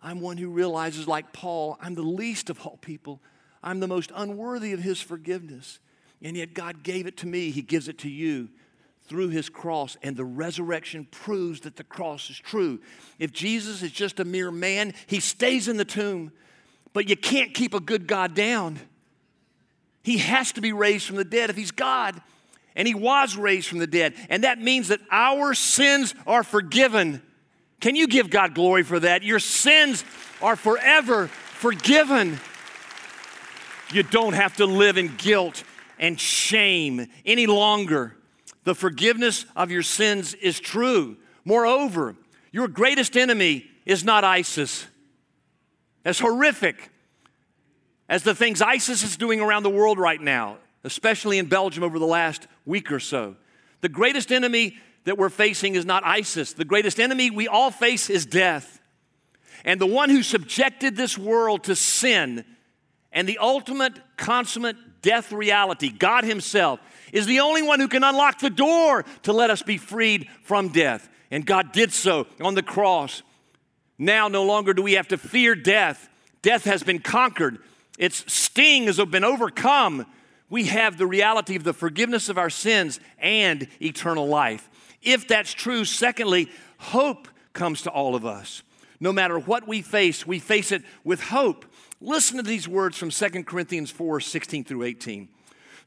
I'm 0.03 0.20
one 0.20 0.37
who 0.37 0.51
realizes, 0.51 1.09
like 1.09 1.33
Paul, 1.33 1.79
I'm 1.81 1.94
the 1.94 2.03
least 2.03 2.51
of 2.51 2.61
all 2.66 2.77
people. 2.77 3.22
I'm 3.62 3.81
the 3.81 3.88
most 3.88 4.12
unworthy 4.14 4.74
of 4.74 4.81
his 4.81 5.01
forgiveness. 5.01 5.79
And 6.20 6.37
yet 6.37 6.53
God 6.53 6.83
gave 6.83 7.07
it 7.07 7.16
to 7.18 7.27
me, 7.27 7.51
he 7.51 7.62
gives 7.62 7.88
it 7.88 7.96
to 8.01 8.11
you 8.11 8.51
through 9.09 9.29
his 9.29 9.49
cross, 9.49 9.97
and 10.03 10.16
the 10.16 10.25
resurrection 10.25 11.07
proves 11.11 11.61
that 11.61 11.77
the 11.77 11.85
cross 11.85 12.31
is 12.31 12.38
true. 12.38 12.81
If 13.18 13.33
Jesus 13.33 13.83
is 13.83 13.90
just 13.90 14.21
a 14.21 14.25
mere 14.25 14.51
man, 14.51 14.94
he 15.07 15.21
stays 15.21 15.68
in 15.68 15.77
the 15.77 15.85
tomb, 15.85 16.33
but 16.92 17.09
you 17.09 17.16
can't 17.16 17.55
keep 17.55 17.75
a 17.75 17.81
good 17.81 18.07
God 18.07 18.35
down. 18.35 18.79
He 20.03 20.18
has 20.18 20.53
to 20.53 20.61
be 20.61 20.73
raised 20.73 21.07
from 21.07 21.16
the 21.16 21.25
dead 21.25 21.51
if 21.51 21.57
he's 21.57 21.71
God. 21.71 22.21
And 22.77 22.87
he 22.87 22.94
was 22.94 23.37
raised 23.37 23.68
from 23.68 23.79
the 23.79 23.87
dead. 23.87 24.14
And 24.29 24.44
that 24.44 24.61
means 24.61 24.88
that 24.88 25.01
our 25.11 25.53
sins 25.53 26.14
are 26.27 26.44
forgiven. 26.44 27.21
Can 27.81 27.97
you 27.97 28.07
give 28.07 28.31
God 28.31 28.55
glory 28.55 28.85
for 28.85 29.01
that? 29.01 29.23
Your 29.23 29.40
sins 29.40 30.05
are 30.40 30.55
forever 30.55 31.27
forgiven. 31.27 32.38
You 33.92 34.03
don't 34.05 34.35
have 34.35 34.57
to 34.57 34.66
live 34.66 34.97
in 34.97 35.16
guilt 35.16 35.64
and 35.99 36.21
shame 36.21 37.07
any 37.27 37.47
longer. 37.47 38.14
The 38.68 38.74
forgiveness 38.74 39.46
of 39.57 39.70
your 39.70 39.83
sins 39.83 40.35
is 40.35 40.61
true. 40.61 41.16
Moreover, 41.46 42.16
your 42.52 42.68
greatest 42.68 43.16
enemy 43.16 43.64
is 43.87 44.04
not 44.04 44.24
ISIS. 44.24 44.87
As 46.04 46.18
horrific 46.18 46.90
as 48.11 48.24
the 48.24 48.35
things 48.35 48.61
ISIS 48.61 49.02
is 49.02 49.16
doing 49.16 49.40
around 49.40 49.62
the 49.62 49.70
world 49.70 49.98
right 49.98 50.20
now, 50.20 50.59
especially 50.85 51.38
in 51.38 51.46
Belgium 51.46 51.83
over 51.83 51.98
the 51.98 52.04
last 52.04 52.46
week 52.66 52.92
or 52.92 53.00
so, 53.00 53.37
the 53.81 53.88
greatest 53.88 54.31
enemy 54.31 54.76
that 55.04 55.16
we're 55.16 55.31
facing 55.31 55.74
is 55.74 55.87
not 55.87 56.04
ISIS. 56.04 56.52
The 56.52 56.66
greatest 56.66 57.00
enemy 57.00 57.31
we 57.31 57.48
all 57.48 57.70
face 57.70 58.11
is 58.11 58.26
death. 58.26 58.83
And 59.64 59.81
the 59.81 59.87
one 59.87 60.11
who 60.11 60.22
subjected 60.22 60.94
this 60.94 61.16
world 61.16 61.64
to 61.64 61.74
sin 61.74 62.44
and 63.12 63.26
the 63.26 63.38
ultimate, 63.38 63.94
consummate 64.18 64.76
death 65.00 65.33
reality, 65.33 65.88
God 65.88 66.24
Himself, 66.24 66.81
is 67.12 67.27
the 67.27 67.40
only 67.40 67.62
one 67.62 67.81
who 67.81 67.88
can 67.88 68.05
unlock 68.05 68.38
the 68.38 68.51
door 68.51 69.05
to 69.23 69.33
let 69.33 69.51
us 69.51 69.62
be 69.62 69.77
freed 69.79 70.29
from 70.42 70.68
death. 70.68 71.09
And 71.31 71.44
God 71.44 71.73
did 71.73 71.92
so 71.92 72.27
on 72.40 72.55
the 72.55 72.62
cross. 72.62 73.23
Now, 73.99 74.29
no 74.29 74.44
longer 74.44 74.73
do 74.73 74.83
we 74.83 74.94
have 74.94 75.09
to 75.09 75.18
fear 75.18 75.55
death. 75.55 76.09
Death 76.42 76.64
has 76.64 76.83
been 76.83 77.01
conquered, 77.01 77.59
its 77.99 78.33
sting 78.33 78.85
has 78.85 78.99
been 79.07 79.25
overcome. 79.25 80.07
We 80.51 80.64
have 80.64 80.97
the 80.97 81.07
reality 81.07 81.57
of 81.57 81.64
the 81.64 81.75
forgiveness 81.75 82.31
of 82.31 82.38
our 82.38 82.49
sins 82.49 83.01
and 83.18 83.68
eternal 83.83 84.27
life. 84.27 84.71
If 85.03 85.29
that's 85.29 85.53
true, 85.53 85.85
secondly, 85.85 86.51
hope 86.79 87.29
comes 87.53 87.83
to 87.83 87.90
all 87.90 88.14
of 88.14 88.25
us. 88.25 88.62
No 89.01 89.12
matter 89.12 89.38
what 89.38 89.68
we 89.68 89.83
face, 89.83 90.27
we 90.27 90.38
face 90.38 90.73
it 90.73 90.83
with 91.05 91.21
hope. 91.21 91.66
Listen 92.01 92.37
to 92.37 92.42
these 92.42 92.66
words 92.66 92.97
from 92.97 93.11
2 93.11 93.44
Corinthians 93.44 93.90
4 93.90 94.21
16 94.21 94.64
through 94.64 94.85
18. 94.85 95.29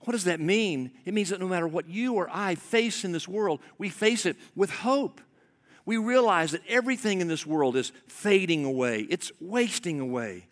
What 0.00 0.12
does 0.12 0.24
that 0.24 0.40
mean? 0.40 0.92
It 1.04 1.14
means 1.14 1.30
that 1.30 1.40
no 1.40 1.48
matter 1.48 1.68
what 1.68 1.88
you 1.88 2.14
or 2.14 2.28
I 2.32 2.54
face 2.54 3.04
in 3.04 3.12
this 3.12 3.28
world, 3.28 3.60
we 3.78 3.88
face 3.88 4.26
it 4.26 4.36
with 4.54 4.70
hope. 4.70 5.20
We 5.84 5.96
realize 5.96 6.52
that 6.52 6.62
everything 6.68 7.20
in 7.20 7.28
this 7.28 7.46
world 7.46 7.76
is 7.76 7.92
fading 8.06 8.64
away, 8.64 9.06
it's 9.08 9.32
wasting 9.40 10.00
away. 10.00 10.46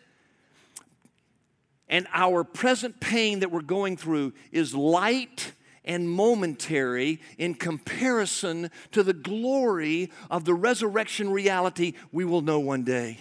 And 1.88 2.08
our 2.12 2.42
present 2.42 2.98
pain 2.98 3.40
that 3.40 3.52
we're 3.52 3.60
going 3.60 3.96
through 3.96 4.32
is 4.50 4.74
light 4.74 5.52
and 5.84 6.10
momentary 6.10 7.20
in 7.38 7.54
comparison 7.54 8.70
to 8.90 9.04
the 9.04 9.12
glory 9.12 10.10
of 10.30 10.44
the 10.44 10.54
resurrection 10.54 11.30
reality 11.30 11.92
we 12.10 12.24
will 12.24 12.42
know 12.42 12.58
one 12.58 12.82
day. 12.82 13.20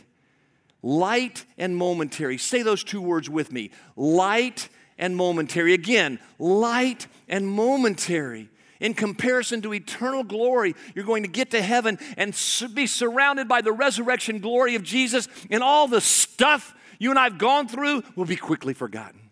Light 0.82 1.46
and 1.58 1.78
momentary. 1.78 2.38
Say 2.38 2.64
those 2.64 2.84
two 2.84 3.02
words 3.02 3.30
with 3.30 3.52
me 3.52 3.72
light 3.96 4.70
and 4.98 5.16
momentary. 5.16 5.74
Again, 5.74 6.20
light 6.40 7.08
and 7.28 7.48
momentary. 7.48 8.50
In 8.82 8.94
comparison 8.94 9.62
to 9.62 9.74
eternal 9.74 10.24
glory, 10.24 10.76
you're 10.94 11.06
going 11.06 11.24
to 11.24 11.30
get 11.30 11.52
to 11.52 11.62
heaven 11.62 11.98
and 12.18 12.38
be 12.74 12.88
surrounded 12.88 13.48
by 13.48 13.62
the 13.62 13.72
resurrection 13.72 14.40
glory 14.40 14.76
of 14.76 14.84
Jesus, 14.84 15.30
and 15.50 15.64
all 15.64 15.88
the 15.88 16.02
stuff 16.02 16.76
you 17.00 17.10
and 17.10 17.18
I 17.18 17.24
have 17.24 17.38
gone 17.38 17.68
through 17.68 18.04
will 18.16 18.26
be 18.26 18.36
quickly 18.36 18.74
forgotten. 18.74 19.30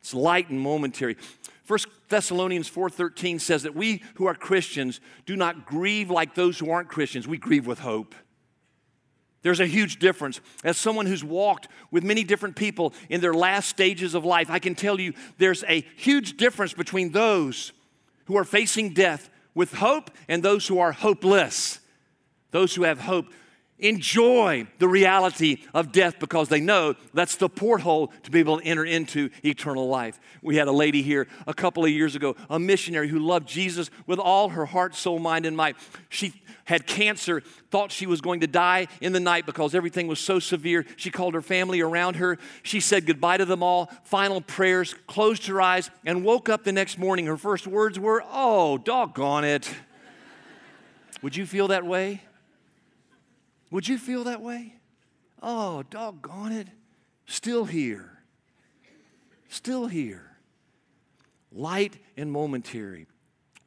It's 0.00 0.14
light 0.14 0.48
and 0.48 0.60
momentary. 0.60 1.16
1 1.66 1.78
Thessalonians 2.08 2.68
4:13 2.68 3.40
says 3.40 3.64
that 3.64 3.74
we 3.74 4.02
who 4.14 4.26
are 4.26 4.34
Christians 4.34 5.00
do 5.26 5.36
not 5.36 5.66
grieve 5.66 6.10
like 6.10 6.34
those 6.34 6.58
who 6.58 6.70
aren't 6.70 6.88
Christians. 6.88 7.26
We 7.26 7.38
grieve 7.38 7.66
with 7.66 7.80
hope. 7.80 8.14
There's 9.46 9.60
a 9.60 9.66
huge 9.66 10.00
difference. 10.00 10.40
As 10.64 10.76
someone 10.76 11.06
who's 11.06 11.22
walked 11.22 11.68
with 11.92 12.02
many 12.02 12.24
different 12.24 12.56
people 12.56 12.92
in 13.08 13.20
their 13.20 13.32
last 13.32 13.68
stages 13.68 14.16
of 14.16 14.24
life, 14.24 14.50
I 14.50 14.58
can 14.58 14.74
tell 14.74 14.98
you 14.98 15.12
there's 15.38 15.62
a 15.68 15.86
huge 15.94 16.36
difference 16.36 16.72
between 16.72 17.12
those 17.12 17.70
who 18.24 18.36
are 18.36 18.42
facing 18.42 18.92
death 18.92 19.30
with 19.54 19.74
hope 19.74 20.10
and 20.26 20.42
those 20.42 20.66
who 20.66 20.80
are 20.80 20.90
hopeless. 20.90 21.78
Those 22.50 22.74
who 22.74 22.82
have 22.82 22.98
hope 22.98 23.26
enjoy 23.78 24.66
the 24.78 24.88
reality 24.88 25.58
of 25.74 25.92
death 25.92 26.18
because 26.18 26.48
they 26.48 26.60
know 26.60 26.94
that's 27.12 27.36
the 27.36 27.48
porthole 27.48 28.08
to 28.22 28.30
be 28.30 28.40
able 28.40 28.58
to 28.58 28.64
enter 28.64 28.84
into 28.84 29.30
eternal 29.44 29.88
life. 29.88 30.18
We 30.42 30.56
had 30.56 30.68
a 30.68 30.72
lady 30.72 31.02
here 31.02 31.26
a 31.46 31.54
couple 31.54 31.84
of 31.84 31.90
years 31.90 32.14
ago, 32.14 32.36
a 32.48 32.58
missionary 32.58 33.08
who 33.08 33.18
loved 33.18 33.48
Jesus 33.48 33.90
with 34.06 34.18
all 34.18 34.50
her 34.50 34.66
heart, 34.66 34.94
soul, 34.94 35.18
mind, 35.18 35.46
and 35.46 35.56
might. 35.56 35.76
She 36.08 36.42
had 36.64 36.86
cancer, 36.86 37.42
thought 37.70 37.92
she 37.92 38.06
was 38.06 38.20
going 38.20 38.40
to 38.40 38.46
die 38.46 38.88
in 39.00 39.12
the 39.12 39.20
night 39.20 39.46
because 39.46 39.74
everything 39.74 40.08
was 40.08 40.18
so 40.18 40.38
severe. 40.38 40.84
She 40.96 41.10
called 41.10 41.34
her 41.34 41.42
family 41.42 41.80
around 41.80 42.16
her. 42.16 42.38
She 42.62 42.80
said 42.80 43.06
goodbye 43.06 43.36
to 43.36 43.44
them 43.44 43.62
all, 43.62 43.90
final 44.04 44.40
prayers, 44.40 44.94
closed 45.06 45.46
her 45.46 45.60
eyes, 45.60 45.90
and 46.04 46.24
woke 46.24 46.48
up 46.48 46.64
the 46.64 46.72
next 46.72 46.98
morning. 46.98 47.26
Her 47.26 47.36
first 47.36 47.66
words 47.66 47.98
were, 47.98 48.22
Oh, 48.26 48.78
doggone 48.78 49.44
it. 49.44 49.72
Would 51.22 51.36
you 51.36 51.46
feel 51.46 51.68
that 51.68 51.86
way? 51.86 52.22
Would 53.70 53.88
you 53.88 53.98
feel 53.98 54.24
that 54.24 54.40
way? 54.40 54.74
Oh, 55.42 55.82
doggone 55.90 56.52
it. 56.52 56.68
Still 57.26 57.64
here. 57.64 58.18
Still 59.48 59.86
here. 59.86 60.36
Light 61.52 61.98
and 62.16 62.30
momentary. 62.30 63.06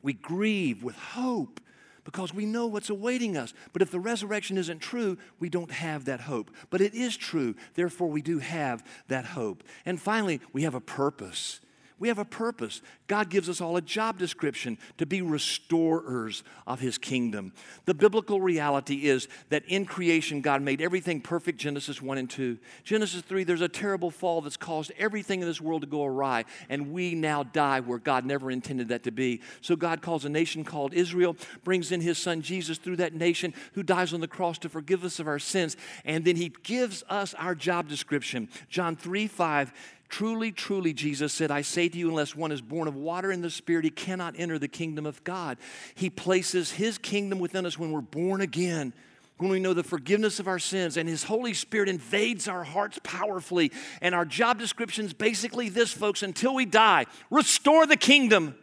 We 0.01 0.13
grieve 0.13 0.83
with 0.83 0.95
hope 0.95 1.59
because 2.03 2.33
we 2.33 2.45
know 2.45 2.65
what's 2.67 2.89
awaiting 2.89 3.37
us. 3.37 3.53
But 3.73 3.81
if 3.81 3.91
the 3.91 3.99
resurrection 3.99 4.57
isn't 4.57 4.79
true, 4.79 5.17
we 5.39 5.49
don't 5.49 5.71
have 5.71 6.05
that 6.05 6.21
hope. 6.21 6.51
But 6.69 6.81
it 6.81 6.93
is 6.93 7.15
true, 7.15 7.55
therefore, 7.75 8.09
we 8.09 8.21
do 8.21 8.39
have 8.39 8.83
that 9.09 9.25
hope. 9.25 9.63
And 9.85 10.01
finally, 10.01 10.41
we 10.53 10.63
have 10.63 10.75
a 10.75 10.81
purpose. 10.81 11.59
We 11.99 12.07
have 12.07 12.17
a 12.17 12.25
purpose. 12.25 12.81
God 13.07 13.29
gives 13.29 13.49
us 13.49 13.59
all 13.59 13.75
a 13.75 13.81
job 13.81 14.17
description 14.17 14.77
to 14.97 15.05
be 15.05 15.21
restorers 15.21 16.43
of 16.65 16.79
His 16.79 16.97
kingdom. 16.97 17.53
The 17.85 17.93
biblical 17.93 18.39
reality 18.39 19.07
is 19.07 19.27
that 19.49 19.65
in 19.65 19.85
creation, 19.85 20.41
God 20.41 20.61
made 20.61 20.81
everything 20.81 21.19
perfect 21.19 21.59
Genesis 21.59 22.01
1 22.01 22.17
and 22.17 22.29
2. 22.29 22.57
Genesis 22.85 23.21
3, 23.21 23.43
there's 23.43 23.61
a 23.61 23.67
terrible 23.67 24.11
fall 24.11 24.39
that's 24.41 24.57
caused 24.57 24.93
everything 24.97 25.41
in 25.41 25.47
this 25.47 25.59
world 25.59 25.81
to 25.81 25.87
go 25.87 26.05
awry, 26.05 26.45
and 26.69 26.93
we 26.93 27.15
now 27.15 27.43
die 27.43 27.81
where 27.81 27.99
God 27.99 28.25
never 28.25 28.49
intended 28.49 28.87
that 28.87 29.03
to 29.03 29.11
be. 29.11 29.41
So 29.59 29.75
God 29.75 30.01
calls 30.01 30.23
a 30.23 30.29
nation 30.29 30.63
called 30.63 30.93
Israel, 30.93 31.35
brings 31.65 31.91
in 31.91 31.99
His 31.99 32.17
Son 32.17 32.41
Jesus 32.41 32.77
through 32.77 32.97
that 32.97 33.13
nation, 33.13 33.53
who 33.73 33.83
dies 33.83 34.13
on 34.13 34.21
the 34.21 34.27
cross 34.27 34.57
to 34.59 34.69
forgive 34.69 35.03
us 35.03 35.19
of 35.19 35.27
our 35.27 35.39
sins, 35.39 35.75
and 36.05 36.23
then 36.23 36.37
He 36.37 36.53
gives 36.63 37.03
us 37.09 37.33
our 37.33 37.55
job 37.55 37.89
description. 37.89 38.47
John 38.69 38.95
3 38.95 39.27
5 39.27 39.73
Truly, 40.09 40.51
truly, 40.51 40.91
Jesus 40.91 41.31
said, 41.31 41.51
I 41.51 41.61
say 41.61 41.87
to 41.87 41.97
you, 41.97 42.09
unless 42.09 42.35
one 42.35 42.51
is 42.51 42.61
born 42.61 42.87
of 42.87 42.95
water 42.95 43.29
and 43.29 43.43
the 43.43 43.51
Spirit, 43.51 43.85
he 43.85 43.91
cannot 43.91 44.33
enter 44.37 44.57
the 44.57 44.67
kingdom 44.67 45.05
of 45.05 45.23
God. 45.23 45.59
He 45.93 46.09
places 46.09 46.71
his 46.71 46.97
kingdom 46.97 47.37
within 47.37 47.65
us 47.65 47.77
when 47.77 47.91
we're 47.91 48.01
born 48.01 48.41
again, 48.41 48.91
when 49.37 49.51
we 49.51 49.59
know 49.59 49.73
the 49.73 49.83
forgiveness 49.83 50.39
of 50.39 50.47
our 50.47 50.57
sins, 50.57 50.97
and 50.97 51.07
his 51.07 51.23
Holy 51.23 51.53
Spirit 51.53 51.89
invades 51.89 52.47
our 52.47 52.63
hearts 52.63 52.99
powerfully. 53.03 53.71
And 54.01 54.15
our 54.15 54.25
job 54.25 54.57
description 54.57 55.05
is 55.05 55.13
basically 55.13 55.69
this, 55.69 55.93
folks 55.93 56.23
until 56.23 56.55
we 56.55 56.65
die, 56.65 57.05
restore 57.29 57.85
the 57.85 57.95
kingdom. 57.95 58.55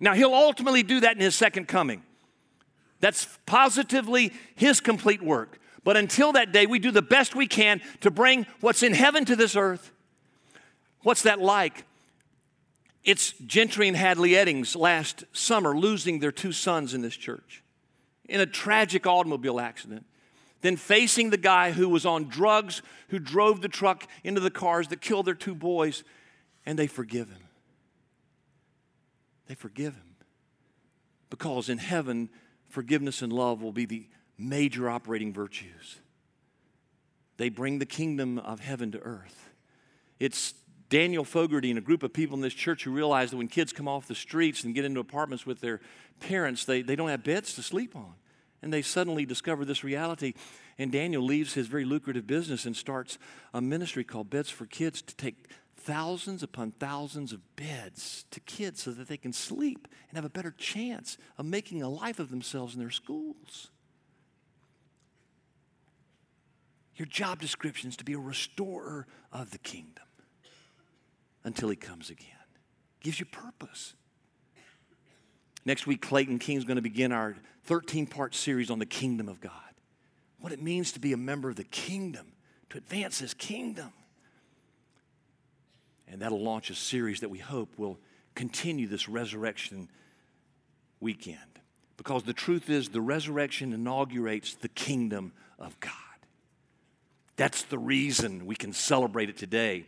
Now, 0.00 0.14
he'll 0.14 0.34
ultimately 0.34 0.82
do 0.82 1.00
that 1.00 1.14
in 1.14 1.22
his 1.22 1.36
second 1.36 1.68
coming. 1.68 2.02
That's 2.98 3.28
positively 3.46 4.32
his 4.56 4.80
complete 4.80 5.22
work. 5.22 5.60
But 5.84 5.96
until 5.96 6.32
that 6.32 6.50
day, 6.50 6.66
we 6.66 6.80
do 6.80 6.90
the 6.90 7.00
best 7.00 7.36
we 7.36 7.46
can 7.46 7.80
to 8.00 8.10
bring 8.10 8.44
what's 8.60 8.82
in 8.82 8.92
heaven 8.92 9.24
to 9.26 9.36
this 9.36 9.54
earth 9.54 9.92
What's 11.08 11.22
that 11.22 11.40
like? 11.40 11.86
It's 13.02 13.32
Gentry 13.46 13.88
and 13.88 13.96
Hadley 13.96 14.32
Eddings 14.32 14.76
last 14.76 15.24
summer 15.32 15.74
losing 15.74 16.18
their 16.18 16.30
two 16.30 16.52
sons 16.52 16.92
in 16.92 17.00
this 17.00 17.16
church 17.16 17.64
in 18.28 18.42
a 18.42 18.46
tragic 18.46 19.06
automobile 19.06 19.58
accident. 19.58 20.04
Then 20.60 20.76
facing 20.76 21.30
the 21.30 21.38
guy 21.38 21.72
who 21.72 21.88
was 21.88 22.04
on 22.04 22.28
drugs, 22.28 22.82
who 23.08 23.18
drove 23.18 23.62
the 23.62 23.70
truck 23.70 24.06
into 24.22 24.42
the 24.42 24.50
cars 24.50 24.88
that 24.88 25.00
killed 25.00 25.24
their 25.24 25.34
two 25.34 25.54
boys, 25.54 26.04
and 26.66 26.78
they 26.78 26.86
forgive 26.86 27.30
him. 27.30 27.42
They 29.46 29.54
forgive 29.54 29.94
him. 29.94 30.16
Because 31.30 31.70
in 31.70 31.78
heaven, 31.78 32.28
forgiveness 32.68 33.22
and 33.22 33.32
love 33.32 33.62
will 33.62 33.72
be 33.72 33.86
the 33.86 34.06
major 34.36 34.90
operating 34.90 35.32
virtues. 35.32 36.00
They 37.38 37.48
bring 37.48 37.78
the 37.78 37.86
kingdom 37.86 38.38
of 38.38 38.60
heaven 38.60 38.92
to 38.92 38.98
earth. 38.98 39.48
It's 40.20 40.52
Daniel 40.90 41.24
Fogarty 41.24 41.70
and 41.70 41.78
a 41.78 41.82
group 41.82 42.02
of 42.02 42.12
people 42.12 42.36
in 42.36 42.40
this 42.40 42.54
church 42.54 42.84
who 42.84 42.90
realize 42.90 43.30
that 43.30 43.36
when 43.36 43.48
kids 43.48 43.72
come 43.72 43.88
off 43.88 44.08
the 44.08 44.14
streets 44.14 44.64
and 44.64 44.74
get 44.74 44.84
into 44.84 45.00
apartments 45.00 45.44
with 45.44 45.60
their 45.60 45.80
parents, 46.20 46.64
they, 46.64 46.80
they 46.82 46.96
don't 46.96 47.10
have 47.10 47.22
beds 47.22 47.54
to 47.54 47.62
sleep 47.62 47.94
on. 47.94 48.14
And 48.62 48.72
they 48.72 48.82
suddenly 48.82 49.26
discover 49.26 49.64
this 49.64 49.84
reality. 49.84 50.32
And 50.78 50.90
Daniel 50.90 51.22
leaves 51.22 51.54
his 51.54 51.66
very 51.66 51.84
lucrative 51.84 52.26
business 52.26 52.64
and 52.64 52.74
starts 52.74 53.18
a 53.52 53.60
ministry 53.60 54.02
called 54.02 54.30
Beds 54.30 54.50
for 54.50 54.66
Kids 54.66 55.02
to 55.02 55.14
take 55.14 55.48
thousands 55.76 56.42
upon 56.42 56.72
thousands 56.72 57.32
of 57.32 57.40
beds 57.54 58.24
to 58.30 58.40
kids 58.40 58.82
so 58.82 58.90
that 58.90 59.08
they 59.08 59.16
can 59.16 59.32
sleep 59.32 59.86
and 60.08 60.16
have 60.16 60.24
a 60.24 60.30
better 60.30 60.50
chance 60.50 61.18
of 61.36 61.46
making 61.46 61.82
a 61.82 61.88
life 61.88 62.18
of 62.18 62.30
themselves 62.30 62.74
in 62.74 62.80
their 62.80 62.90
schools. 62.90 63.70
Your 66.96 67.06
job 67.06 67.40
description 67.40 67.88
is 67.88 67.96
to 67.98 68.04
be 68.04 68.14
a 68.14 68.18
restorer 68.18 69.06
of 69.32 69.50
the 69.50 69.58
kingdom 69.58 70.07
until 71.44 71.68
he 71.68 71.76
comes 71.76 72.10
again. 72.10 72.26
Gives 73.00 73.20
you 73.20 73.26
purpose. 73.26 73.94
Next 75.64 75.86
week, 75.86 76.02
Clayton 76.02 76.38
King 76.38 76.56
is 76.56 76.64
going 76.64 76.76
to 76.76 76.82
begin 76.82 77.12
our 77.12 77.36
13 77.64 78.06
part 78.06 78.34
series 78.34 78.70
on 78.70 78.78
the 78.78 78.86
kingdom 78.86 79.28
of 79.28 79.40
God. 79.40 79.52
What 80.40 80.52
it 80.52 80.62
means 80.62 80.92
to 80.92 81.00
be 81.00 81.12
a 81.12 81.16
member 81.16 81.50
of 81.50 81.56
the 81.56 81.64
kingdom, 81.64 82.32
to 82.70 82.78
advance 82.78 83.18
his 83.18 83.34
kingdom. 83.34 83.92
And 86.06 86.22
that'll 86.22 86.42
launch 86.42 86.70
a 86.70 86.74
series 86.74 87.20
that 87.20 87.28
we 87.28 87.38
hope 87.38 87.78
will 87.78 87.98
continue 88.34 88.86
this 88.86 89.08
resurrection 89.08 89.88
weekend. 91.00 91.38
Because 91.96 92.22
the 92.22 92.32
truth 92.32 92.70
is, 92.70 92.88
the 92.88 93.00
resurrection 93.00 93.72
inaugurates 93.72 94.54
the 94.54 94.68
kingdom 94.68 95.32
of 95.58 95.78
God. 95.80 95.92
That's 97.36 97.62
the 97.64 97.78
reason 97.78 98.46
we 98.46 98.56
can 98.56 98.72
celebrate 98.72 99.28
it 99.28 99.36
today. 99.36 99.86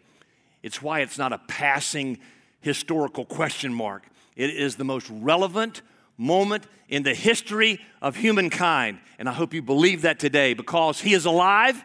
It's 0.62 0.82
why 0.82 1.00
it's 1.00 1.18
not 1.18 1.32
a 1.32 1.38
passing 1.38 2.18
historical 2.60 3.24
question 3.24 3.72
mark. 3.72 4.06
It 4.36 4.50
is 4.50 4.76
the 4.76 4.84
most 4.84 5.08
relevant 5.10 5.82
moment 6.16 6.66
in 6.88 7.02
the 7.02 7.14
history 7.14 7.80
of 8.02 8.16
humankind. 8.16 8.98
And 9.18 9.28
I 9.28 9.32
hope 9.32 9.54
you 9.54 9.62
believe 9.62 10.02
that 10.02 10.18
today 10.18 10.54
because 10.54 11.00
He 11.00 11.14
is 11.14 11.24
alive. 11.24 11.82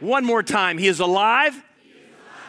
One 0.00 0.24
more 0.24 0.42
time, 0.42 0.78
He 0.78 0.86
is 0.86 1.00
alive. 1.00 1.60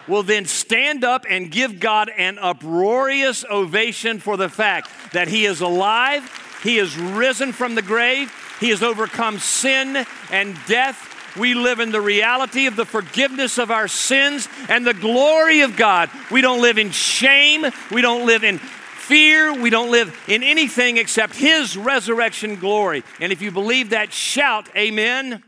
Well, 0.07 0.23
then 0.23 0.45
stand 0.45 1.03
up 1.03 1.25
and 1.29 1.51
give 1.51 1.79
God 1.79 2.09
an 2.09 2.39
uproarious 2.39 3.45
ovation 3.45 4.19
for 4.19 4.37
the 4.37 4.49
fact 4.49 4.89
that 5.13 5.27
He 5.27 5.45
is 5.45 5.61
alive, 5.61 6.23
He 6.63 6.77
is 6.77 6.97
risen 6.97 7.51
from 7.51 7.75
the 7.75 7.81
grave, 7.81 8.31
He 8.59 8.69
has 8.69 8.81
overcome 8.81 9.39
sin 9.39 10.05
and 10.31 10.57
death, 10.67 11.08
we 11.37 11.53
live 11.53 11.79
in 11.79 11.91
the 11.91 12.01
reality 12.01 12.65
of 12.65 12.75
the 12.75 12.85
forgiveness 12.85 13.57
of 13.57 13.71
our 13.71 13.87
sins 13.87 14.47
and 14.67 14.85
the 14.85 14.93
glory 14.93 15.61
of 15.61 15.75
God. 15.75 16.09
We 16.31 16.41
don't 16.41 16.61
live 16.61 16.77
in 16.77 16.91
shame. 16.91 17.65
We 17.91 18.01
don't 18.01 18.25
live 18.25 18.43
in 18.43 18.59
fear. 18.59 19.53
We 19.53 19.69
don't 19.69 19.91
live 19.91 20.15
in 20.27 20.43
anything 20.43 20.97
except 20.97 21.35
His 21.35 21.75
resurrection 21.75 22.55
glory. 22.55 23.03
And 23.19 23.31
if 23.31 23.41
you 23.41 23.51
believe 23.51 23.89
that, 23.89 24.13
shout, 24.13 24.69
Amen. 24.75 25.43